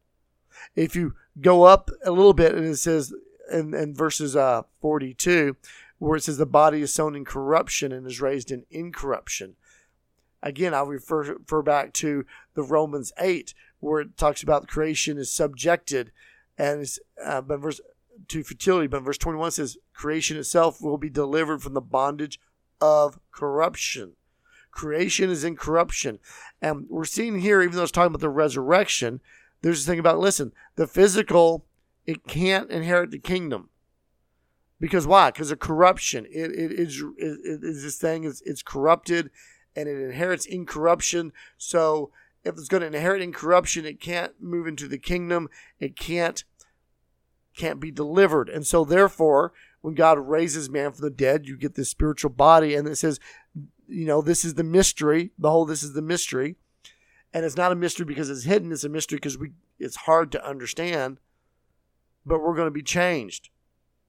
If 0.75 0.97
you 0.97 1.15
go 1.41 1.65
up 1.65 1.91
a 2.05 2.11
little 2.11 2.33
bit 2.33 2.55
and 2.55 2.67
it 2.67 2.77
says 2.77 3.15
in, 3.53 3.75
in 3.75 3.95
verses 3.95 4.37
uh, 4.37 4.63
42, 4.81 5.57
where 5.99 6.17
it 6.17 6.25
says 6.25 6.39
the 6.39 6.47
body 6.47 6.83
is 6.83 6.93
sown 6.93 7.15
in 7.15 7.25
corruption 7.25 7.93
and 7.93 8.07
is 8.07 8.21
raised 8.21 8.51
in 8.51 8.65
incorruption. 8.71 9.57
Again, 10.43 10.75
I'll 10.75 10.87
refer, 10.87 11.35
refer 11.35 11.63
back 11.63 11.93
to 11.95 12.25
the 12.55 12.63
Romans 12.63 13.13
8, 13.19 13.55
where 13.81 14.01
it 14.01 14.17
talks 14.17 14.43
about 14.43 14.69
creation 14.69 15.19
is 15.19 15.33
subjected 15.33 16.13
and 16.59 16.83
is, 16.83 17.01
uh, 17.25 17.41
but 17.41 17.61
verse 17.61 17.81
to 18.29 18.43
fertility, 18.43 18.87
but 18.87 19.03
verse 19.03 19.19
21 19.19 19.51
says 19.53 19.77
creation 19.93 20.37
itself 20.37 20.81
will 20.81 20.99
be 20.99 21.11
delivered 21.11 21.63
from 21.63 21.75
the 21.75 21.81
bondage 21.81 22.41
of 22.81 23.19
corruption. 23.31 24.13
Creation 24.71 25.31
is 25.31 25.45
in 25.45 25.57
corruption. 25.57 26.19
And 26.61 26.87
we're 26.89 27.05
seeing 27.05 27.39
here, 27.41 27.63
even 27.63 27.77
though 27.77 27.83
it's 27.83 27.93
talking 27.93 28.09
about 28.09 28.21
the 28.21 28.29
resurrection, 28.29 29.21
there's 29.63 29.79
this 29.79 29.87
thing 29.87 29.99
about 29.99 30.19
listen, 30.19 30.53
the 30.77 30.87
physical, 30.87 31.67
it 32.07 32.27
can't 32.27 32.71
inherit 32.71 33.11
the 33.11 33.19
kingdom. 33.19 33.71
Because 34.79 35.07
why? 35.07 35.31
Because 35.31 35.51
of 35.51 35.59
corruption. 35.59 36.27
It, 36.27 36.51
it, 36.53 36.73
it's, 36.73 37.03
it, 37.17 37.39
it's 37.45 37.83
this 37.83 37.99
thing, 37.99 38.25
it's, 38.25 38.43
it's 38.43 38.63
corrupted 38.63 39.31
and 39.75 39.89
it 39.89 39.99
inherits 39.99 40.47
incorruption. 40.47 41.33
So 41.57 42.11
if 42.45 42.55
it's 42.59 42.69
going 42.69 42.83
to 42.83 42.87
inherit 42.87 43.23
incorruption, 43.23 43.87
it 43.87 44.01
can't 44.01 44.33
move 44.41 44.67
into 44.67 44.89
the 44.89 44.99
kingdom. 44.99 45.49
It 45.79 45.97
can't 45.97 46.45
can't 47.57 47.81
be 47.81 47.91
delivered. 47.91 48.51
And 48.51 48.67
so 48.67 48.85
therefore, 48.85 49.55
when 49.81 49.95
God 49.95 50.19
raises 50.19 50.69
man 50.69 50.93
from 50.93 51.05
the 51.05 51.11
dead, 51.11 51.47
you 51.47 51.57
get 51.57 51.75
this 51.75 51.89
spiritual 51.89 52.29
body. 52.29 52.75
And 52.75 52.87
it 52.87 52.97
says 52.97 53.19
you 53.89 54.07
know, 54.07 54.21
this 54.21 54.45
is 54.45 54.55
the 54.55 54.65
mystery. 54.65 55.31
The 55.39 55.51
whole 55.51 55.65
this 55.65 55.83
is 55.83 55.93
the 55.93 56.03
mystery. 56.03 56.57
And 57.37 57.45
it's 57.45 57.55
not 57.55 57.71
a 57.71 57.75
mystery 57.75 58.07
because 58.07 58.31
it's 58.31 58.45
hidden, 58.45 58.73
it's 58.73 58.83
a 58.83 58.89
mystery 58.89 59.17
because 59.17 59.37
we 59.37 59.51
it's 59.79 59.97
hard 59.97 60.33
to 60.33 60.43
understand. 60.43 61.21
But 62.25 62.41
we're 62.41 62.57
going 62.57 62.67
to 62.67 62.71
be 62.71 62.83
changed 62.83 63.51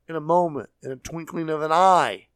in 0.08 0.16
a 0.16 0.22
moment, 0.22 0.70
in 0.82 0.94
a 0.94 0.96
twinkling 0.96 1.50
of 1.50 1.62
an 1.62 1.74
eye. 1.74 2.28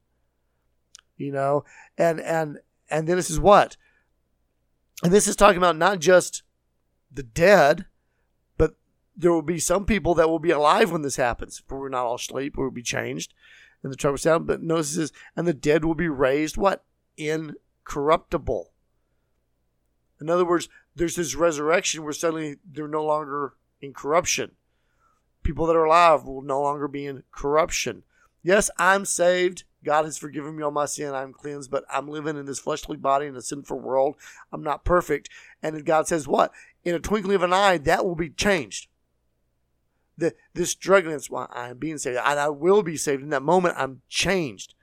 You 1.16 1.32
know, 1.32 1.64
and 1.98 2.20
and 2.20 2.60
and 2.90 3.08
then 3.08 3.16
this 3.16 3.30
is 3.30 3.40
what? 3.40 3.78
And 5.02 5.14
this 5.14 5.30
is 5.30 5.38
talking 5.38 5.60
about 5.60 5.78
not 5.78 6.00
just 6.00 6.44
the 7.10 7.24
dead, 7.24 7.86
but 8.58 8.76
there 9.16 9.32
will 9.32 9.42
be 9.42 9.60
some 9.60 9.86
people 9.86 10.14
that 10.16 10.30
will 10.30 10.40
be 10.40 10.52
alive 10.52 10.92
when 10.92 11.04
this 11.04 11.16
happens. 11.16 11.64
For 11.66 11.80
we're 11.80 11.88
not 11.88 12.04
all 12.04 12.16
asleep, 12.16 12.58
we'll 12.58 12.70
be 12.70 12.84
changed 12.84 13.34
in 13.82 13.92
the 13.92 13.96
trumpet 13.96 14.24
sound. 14.24 14.46
But 14.46 14.62
notice 14.62 14.98
this, 14.98 15.14
and 15.38 15.48
the 15.48 15.54
dead 15.54 15.86
will 15.86 15.96
be 15.96 16.10
raised 16.10 16.58
what? 16.58 16.84
incorruptible. 17.16 18.74
In 20.22 20.30
other 20.30 20.46
words, 20.46 20.70
there's 20.96 21.16
this 21.16 21.36
resurrection 21.36 22.04
where 22.04 22.14
suddenly 22.14 22.58
they're 22.70 22.88
no 22.88 23.04
longer 23.04 23.54
in 23.82 23.94
corruption. 23.94 24.52
People 25.44 25.66
that 25.66 25.76
are 25.76 25.86
alive 25.86 26.26
will 26.26 26.42
no 26.42 26.62
longer 26.62 26.88
be 26.88 27.06
in 27.06 27.24
corruption. 27.32 28.04
Yes, 28.44 28.70
I'm 28.78 29.06
saved. 29.06 29.64
God 29.84 30.06
has 30.06 30.18
forgiven 30.18 30.56
me 30.56 30.64
all 30.64 30.72
my 30.72 30.86
sin. 30.86 31.14
I'm 31.14 31.34
cleansed, 31.34 31.72
but 31.72 31.84
I'm 31.90 32.08
living 32.08 32.38
in 32.38 32.46
this 32.46 32.60
fleshly 32.60 32.98
body 32.98 33.26
in 33.26 33.36
a 33.36 33.42
sinful 33.42 33.80
world. 33.80 34.16
I'm 34.52 34.64
not 34.64 34.86
perfect. 34.86 35.30
And 35.64 35.84
God 35.86 36.08
says, 36.08 36.28
what? 36.28 36.52
In 36.84 36.94
a 36.94 37.00
twinkling 37.00 37.36
of 37.36 37.44
an 37.44 37.54
eye, 37.54 37.78
that 37.80 38.06
will 38.06 38.16
be 38.16 38.30
changed. 38.30 38.88
The, 40.18 40.36
this 40.54 40.76
that's 40.76 41.30
why 41.30 41.48
I'm 41.52 41.78
being 41.78 41.98
saved. 41.98 42.20
And 42.24 42.40
I 42.40 42.50
will 42.50 42.84
be 42.84 42.98
saved. 42.98 43.24
In 43.24 43.30
that 43.30 43.42
moment, 43.42 43.76
I'm 43.78 44.02
changed 44.08 44.76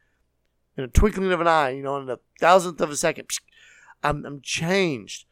in 0.78 0.84
a 0.84 0.88
twinkling 0.88 1.32
of 1.32 1.40
an 1.40 1.48
eye, 1.48 1.70
you 1.70 1.82
know, 1.82 1.96
in 1.96 2.08
a 2.08 2.20
thousandth 2.40 2.80
of 2.80 2.90
a 2.90 2.96
second, 2.96 3.28
I'm, 4.02 4.24
I'm 4.24 4.40
changed. 4.40 5.26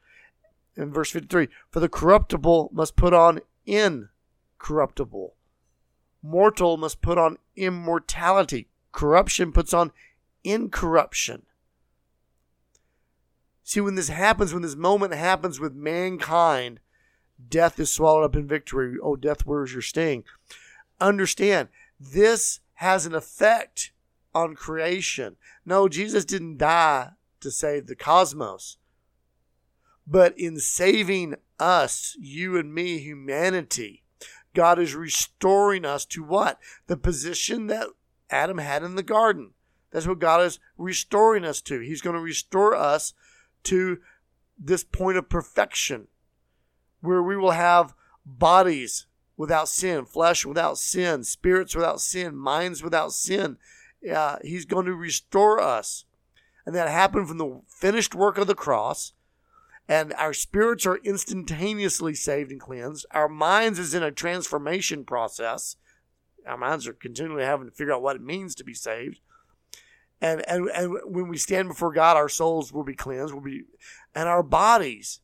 In 0.77 0.93
verse 0.93 1.11
53, 1.11 1.49
for 1.71 1.81
the 1.81 1.89
corruptible 1.89 2.71
must 2.73 2.97
put 2.97 3.15
on 3.15 3.41
incorruptible. 3.65 5.35
Mortal 6.23 6.77
must 6.77 7.01
put 7.01 7.19
on 7.19 7.39
immortality. 7.57 8.69
Corruption 8.93 9.53
puts 9.53 9.73
on 9.73 9.93
incorruption. 10.45 11.47
See, 13.63 13.81
when 13.81 13.95
this 13.95 14.09
happens, 14.09 14.53
when 14.53 14.63
this 14.63 14.77
moment 14.77 15.15
happens 15.15 15.59
with 15.59 15.75
mankind, 15.75 16.81
death 17.49 17.81
is 17.81 17.91
swallowed 17.91 18.25
up 18.25 18.37
in 18.37 18.47
victory. 18.47 18.97
Oh, 19.03 19.17
death, 19.17 19.45
where's 19.45 19.73
your 19.73 19.83
sting? 19.83 20.25
Understand, 21.01 21.69
this 21.99 22.61
has 22.75 23.07
an 23.07 23.15
effect 23.15 23.93
on 24.35 24.55
creation. 24.55 25.37
No, 25.65 25.89
Jesus 25.89 26.25
didn't 26.25 26.59
die 26.59 27.11
to 27.41 27.51
save 27.51 27.87
the 27.87 27.97
cosmos. 27.97 28.79
But 30.07 30.39
in 30.39 30.59
saving 30.59 31.35
us, 31.59 32.17
you 32.21 32.57
and 32.57 32.73
me, 32.73 32.99
humanity, 32.99 34.03
God 34.55 34.79
is 34.79 34.95
restoring 34.95 35.85
us 35.85 36.05
to 36.07 36.23
what? 36.23 36.59
The 36.87 36.97
position 36.97 37.67
that 37.67 37.89
Adam 38.31 38.59
had 38.59 38.83
in 38.83 38.95
the 38.97 39.03
garden. 39.03 39.53
That's 39.91 40.07
what 40.07 40.19
God 40.19 40.43
is 40.43 40.59
restoring 40.77 41.45
us 41.45 41.61
to. 41.63 41.81
He's 41.81 42.03
going 42.03 42.17
to 42.17 42.23
restore 42.23 42.75
us 42.75 43.15
to 43.65 43.99
this 44.59 44.85
point 44.85 45.19
of 45.19 45.29
perfection 45.29 46.09
where 47.01 47.23
we 47.23 47.37
will 47.37 47.53
have 47.53 47.95
bodies 48.25 49.07
without 49.37 49.69
sin, 49.69 50.05
flesh 50.05 50.45
without 50.47 50.79
sin, 50.79 51.25
spirits 51.25 51.75
without 51.75 52.01
sin, 52.01 52.35
minds 52.35 52.83
without 52.83 53.13
sin, 53.13 53.59
uh, 54.13 54.37
He's 54.43 54.65
going 54.65 54.87
to 54.87 54.95
restore 54.95 55.61
us. 55.61 56.05
And 56.65 56.75
that 56.75 56.89
happened 56.89 57.29
from 57.29 57.39
the 57.39 57.61
finished 57.69 58.15
work 58.15 58.39
of 58.39 58.47
the 58.47 58.55
cross. 58.55 59.13
And 59.89 60.13
our 60.15 60.33
spirits 60.33 60.85
are 60.85 60.97
instantaneously 60.99 62.15
saved 62.15 62.51
and 62.51 62.61
cleansed. 62.61 63.07
Our 63.13 63.29
minds 63.29 63.79
is 63.79 63.95
in 63.95 64.03
a 64.03 64.11
transformation 64.11 65.05
process. 65.05 65.77
Our 66.47 66.57
minds 66.57 66.87
are 66.87 66.93
continually 66.93 67.45
having 67.45 67.69
to 67.69 67.75
figure 67.75 67.93
out 67.95 68.03
what 68.03 68.17
it 68.17 68.23
means 68.23 68.55
to 68.57 68.65
be 68.65 68.75
saved. 68.75 69.21
And, 70.21 70.49
and, 70.49 70.69
and 70.71 70.99
when 71.05 71.29
we 71.29 71.37
stand 71.37 71.69
before 71.69 71.93
God, 71.93 72.17
our 72.17 72.29
souls 72.29 72.73
will 72.73 72.85
be 72.85 72.95
cleansed, 72.95 73.35
will 73.35 73.43
be, 73.43 73.65
and 74.15 74.29
our 74.29 74.43
bodies, 74.43 75.21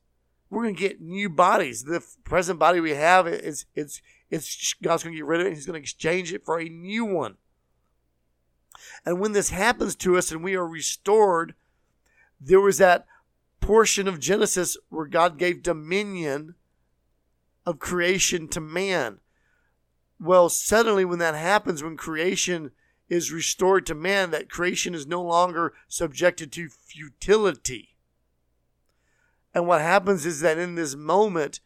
we're 0.50 0.64
going 0.64 0.76
to 0.76 0.80
get 0.80 1.00
new 1.00 1.30
bodies. 1.30 1.84
The 1.84 2.04
present 2.24 2.58
body 2.58 2.78
we 2.78 2.90
have 2.90 3.26
is 3.26 3.64
it's 3.74 4.02
it's 4.30 4.74
God's 4.82 5.02
going 5.02 5.14
to 5.14 5.18
get 5.18 5.26
rid 5.26 5.40
of 5.40 5.46
it. 5.46 5.54
He's 5.54 5.66
going 5.66 5.80
to 5.80 5.82
exchange 5.82 6.32
it 6.32 6.44
for 6.44 6.58
a 6.60 6.68
new 6.68 7.04
one. 7.04 7.36
And 9.04 9.20
when 9.20 9.32
this 9.32 9.50
happens 9.50 9.94
to 9.96 10.16
us 10.16 10.30
and 10.30 10.42
we 10.42 10.54
are 10.54 10.66
restored, 10.66 11.54
there 12.40 12.60
was 12.60 12.78
that 12.78 13.06
portion 13.62 14.06
of 14.06 14.20
Genesis 14.20 14.76
where 14.90 15.06
God 15.06 15.38
gave 15.38 15.62
dominion 15.62 16.56
of 17.64 17.78
creation 17.78 18.48
to 18.48 18.60
man. 18.60 19.20
Well, 20.20 20.48
suddenly, 20.48 21.04
when 21.04 21.18
that 21.20 21.34
happens, 21.34 21.82
when 21.82 21.96
creation 21.96 22.72
is 23.08 23.32
restored 23.32 23.86
to 23.86 23.94
man, 23.94 24.30
that 24.30 24.50
creation 24.50 24.94
is 24.94 25.06
no 25.06 25.22
longer 25.22 25.72
subjected 25.88 26.52
to 26.52 26.68
futility. 26.68 27.96
And 29.54 29.66
what 29.66 29.80
happens 29.80 30.24
is 30.26 30.40
that 30.40 30.58
in 30.58 30.74
this 30.74 30.94
moment, 30.94 31.60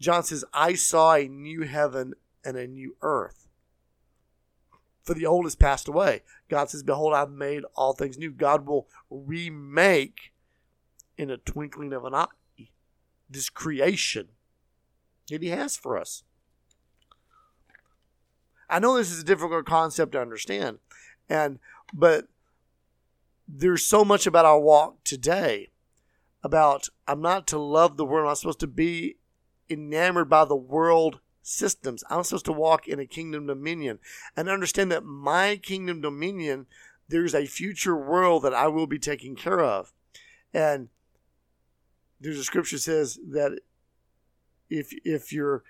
John 0.00 0.22
says, 0.22 0.44
I 0.52 0.74
saw 0.74 1.14
a 1.14 1.28
new 1.28 1.62
heaven 1.62 2.14
and 2.44 2.56
a 2.56 2.66
new 2.66 2.96
earth. 3.02 3.48
For 5.02 5.14
the 5.14 5.26
old 5.26 5.44
has 5.44 5.56
passed 5.56 5.88
away. 5.88 6.22
God 6.48 6.70
says, 6.70 6.82
Behold, 6.82 7.14
I've 7.14 7.30
made 7.30 7.62
all 7.74 7.92
things 7.92 8.18
new. 8.18 8.30
God 8.30 8.66
will 8.66 8.88
remake 9.10 10.29
in 11.20 11.30
a 11.30 11.36
twinkling 11.36 11.92
of 11.92 12.06
an 12.06 12.14
eye 12.14 12.26
this 13.28 13.50
creation 13.50 14.28
that 15.28 15.42
He 15.42 15.50
has 15.50 15.76
for 15.76 15.98
us. 15.98 16.24
I 18.70 18.78
know 18.78 18.96
this 18.96 19.10
is 19.12 19.20
a 19.20 19.24
difficult 19.24 19.66
concept 19.66 20.12
to 20.12 20.20
understand, 20.20 20.78
and 21.28 21.58
but 21.92 22.28
there's 23.46 23.84
so 23.84 24.02
much 24.04 24.26
about 24.26 24.46
our 24.46 24.58
walk 24.58 25.04
today 25.04 25.68
about 26.42 26.88
I'm 27.06 27.20
not 27.20 27.46
to 27.48 27.58
love 27.58 27.98
the 27.98 28.04
world. 28.06 28.24
I'm 28.24 28.30
not 28.30 28.38
supposed 28.38 28.60
to 28.60 28.66
be 28.66 29.16
enamored 29.68 30.30
by 30.30 30.46
the 30.46 30.56
world 30.56 31.20
systems. 31.42 32.02
I'm 32.08 32.24
supposed 32.24 32.46
to 32.46 32.52
walk 32.52 32.88
in 32.88 32.98
a 32.98 33.06
kingdom 33.06 33.46
dominion 33.46 33.98
and 34.36 34.48
understand 34.48 34.90
that 34.90 35.04
my 35.04 35.56
kingdom 35.56 36.00
dominion, 36.00 36.66
there's 37.08 37.34
a 37.34 37.44
future 37.44 37.96
world 37.96 38.42
that 38.44 38.54
I 38.54 38.68
will 38.68 38.86
be 38.86 38.98
taking 38.98 39.36
care 39.36 39.60
of. 39.60 39.92
And 40.54 40.88
there's 42.20 42.38
a 42.38 42.44
scripture 42.44 42.78
says 42.78 43.18
that 43.30 43.58
if 44.68 44.92
if 45.04 45.32
you're 45.32 45.64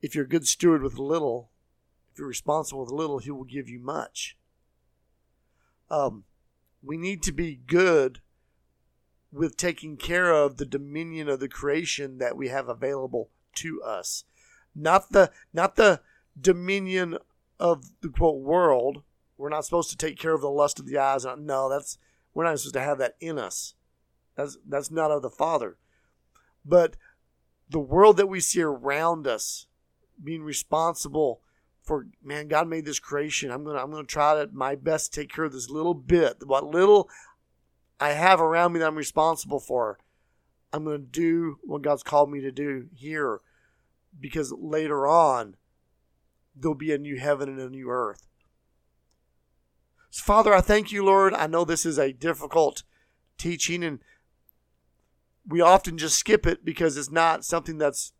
if 0.00 0.14
you're 0.14 0.24
a 0.24 0.28
good 0.28 0.46
steward 0.46 0.82
with 0.82 0.98
little, 0.98 1.50
if 2.12 2.18
you're 2.18 2.28
responsible 2.28 2.80
with 2.80 2.90
little, 2.90 3.18
he 3.18 3.30
will 3.30 3.44
give 3.44 3.68
you 3.68 3.78
much. 3.78 4.36
Um, 5.90 6.24
we 6.82 6.96
need 6.96 7.22
to 7.24 7.32
be 7.32 7.60
good 7.66 8.20
with 9.32 9.56
taking 9.56 9.96
care 9.96 10.32
of 10.32 10.56
the 10.56 10.66
dominion 10.66 11.28
of 11.28 11.40
the 11.40 11.48
creation 11.48 12.18
that 12.18 12.36
we 12.36 12.48
have 12.48 12.68
available 12.68 13.30
to 13.56 13.82
us. 13.82 14.24
Not 14.74 15.10
the 15.10 15.30
not 15.52 15.76
the 15.76 16.00
dominion 16.40 17.18
of 17.60 18.00
the 18.00 18.08
quote 18.08 18.40
world. 18.40 19.02
We're 19.36 19.48
not 19.48 19.64
supposed 19.64 19.90
to 19.90 19.96
take 19.96 20.18
care 20.18 20.34
of 20.34 20.40
the 20.40 20.50
lust 20.50 20.78
of 20.78 20.86
the 20.86 20.98
eyes. 20.98 21.26
No, 21.38 21.68
that's 21.68 21.98
we're 22.32 22.44
not 22.44 22.58
supposed 22.58 22.74
to 22.74 22.80
have 22.80 22.98
that 22.98 23.16
in 23.20 23.38
us. 23.38 23.74
That's 24.36 24.58
that's 24.66 24.90
not 24.90 25.10
of 25.10 25.22
the 25.22 25.30
Father. 25.30 25.76
But 26.64 26.96
the 27.68 27.80
world 27.80 28.16
that 28.16 28.28
we 28.28 28.40
see 28.40 28.62
around 28.62 29.26
us, 29.26 29.66
being 30.22 30.42
responsible 30.42 31.40
for 31.82 32.06
man, 32.22 32.48
God 32.48 32.68
made 32.68 32.84
this 32.84 32.98
creation. 32.98 33.50
I'm 33.50 33.64
gonna 33.64 33.82
I'm 33.82 33.90
gonna 33.90 34.04
try 34.04 34.34
to 34.34 34.50
my 34.52 34.74
best 34.74 35.12
to 35.12 35.20
take 35.20 35.32
care 35.32 35.44
of 35.44 35.52
this 35.52 35.70
little 35.70 35.94
bit, 35.94 36.46
what 36.46 36.66
little 36.66 37.08
I 38.00 38.10
have 38.10 38.40
around 38.40 38.72
me 38.72 38.80
that 38.80 38.86
I'm 38.86 38.96
responsible 38.96 39.60
for. 39.60 39.98
I'm 40.72 40.84
to 40.86 40.98
do 40.98 41.58
what 41.62 41.82
God's 41.82 42.02
called 42.02 42.30
me 42.30 42.40
to 42.40 42.50
do 42.50 42.88
here 42.92 43.40
because 44.18 44.52
later 44.52 45.06
on, 45.06 45.56
there'll 46.54 46.74
be 46.74 46.92
a 46.92 46.98
new 46.98 47.18
heaven 47.18 47.48
and 47.48 47.60
a 47.60 47.68
new 47.68 47.88
earth. 47.88 48.26
So, 50.10 50.22
Father, 50.24 50.54
I 50.54 50.60
thank 50.60 50.92
you, 50.92 51.04
Lord. 51.04 51.34
I 51.34 51.46
know 51.46 51.64
this 51.64 51.86
is 51.86 51.98
a 51.98 52.12
difficult 52.12 52.82
teaching, 53.38 53.82
and 53.82 54.00
we 55.46 55.60
often 55.60 55.98
just 55.98 56.18
skip 56.18 56.46
it 56.46 56.64
because 56.64 56.96
it's 56.96 57.10
not 57.10 57.44
something 57.44 57.78
that's 57.78 58.12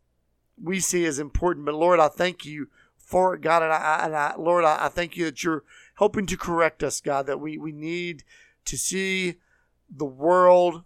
we 0.61 0.79
see 0.79 1.05
as 1.05 1.19
important. 1.19 1.65
But 1.65 1.75
Lord, 1.75 1.99
I 1.99 2.07
thank 2.07 2.45
you 2.45 2.69
for 2.97 3.35
it, 3.35 3.41
God, 3.41 3.63
and 3.63 3.71
I, 3.71 3.99
and 4.03 4.15
I 4.15 4.35
Lord, 4.37 4.65
I, 4.65 4.85
I 4.85 4.89
thank 4.89 5.17
you 5.17 5.25
that 5.25 5.43
you're 5.43 5.63
helping 5.95 6.25
to 6.27 6.37
correct 6.37 6.83
us, 6.83 7.01
God. 7.01 7.25
That 7.27 7.39
we 7.39 7.57
we 7.57 7.71
need 7.71 8.23
to 8.65 8.77
see 8.77 9.35
the 9.89 10.05
world 10.05 10.83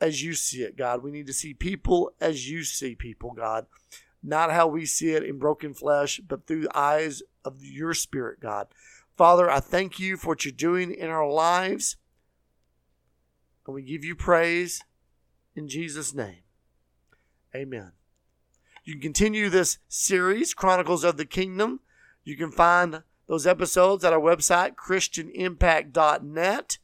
as 0.00 0.22
you 0.22 0.34
see 0.34 0.62
it, 0.62 0.76
God. 0.76 1.02
We 1.02 1.10
need 1.10 1.26
to 1.26 1.32
see 1.32 1.54
people 1.54 2.12
as 2.20 2.50
you 2.50 2.64
see 2.64 2.94
people, 2.94 3.32
God. 3.32 3.66
Not 4.22 4.52
how 4.52 4.66
we 4.66 4.86
see 4.86 5.10
it 5.10 5.22
in 5.22 5.38
broken 5.38 5.74
flesh, 5.74 6.20
but 6.26 6.46
through 6.46 6.62
the 6.62 6.78
eyes 6.78 7.22
of 7.44 7.62
your 7.62 7.92
spirit, 7.92 8.40
God. 8.40 8.68
Father, 9.16 9.50
I 9.50 9.60
thank 9.60 9.98
you 9.98 10.16
for 10.16 10.28
what 10.28 10.44
you're 10.44 10.52
doing 10.52 10.92
in 10.92 11.08
our 11.08 11.28
lives. 11.28 11.96
And 13.66 13.74
we 13.74 13.82
give 13.82 14.04
you 14.04 14.14
praise 14.14 14.82
in 15.54 15.68
Jesus' 15.68 16.14
name. 16.14 16.42
Amen. 17.54 17.92
You 18.84 18.94
can 18.94 19.02
continue 19.02 19.48
this 19.48 19.78
series, 19.88 20.54
Chronicles 20.54 21.04
of 21.04 21.16
the 21.16 21.24
Kingdom. 21.24 21.80
You 22.24 22.36
can 22.36 22.50
find 22.50 23.02
those 23.26 23.46
episodes 23.46 24.04
at 24.04 24.12
our 24.12 24.20
website, 24.20 24.74
ChristianImpact.net. 24.74 26.78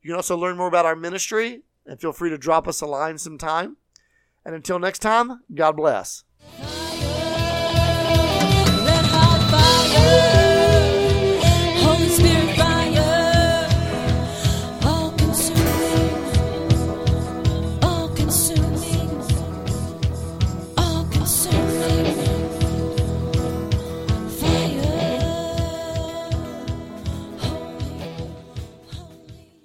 You 0.00 0.08
can 0.08 0.16
also 0.16 0.36
learn 0.36 0.56
more 0.56 0.68
about 0.68 0.86
our 0.86 0.96
ministry 0.96 1.62
and 1.86 2.00
feel 2.00 2.12
free 2.12 2.30
to 2.30 2.38
drop 2.38 2.66
us 2.66 2.80
a 2.80 2.86
line 2.86 3.18
sometime. 3.18 3.76
And 4.44 4.54
until 4.54 4.78
next 4.78 5.00
time, 5.00 5.42
God 5.54 5.76
bless. 5.76 6.24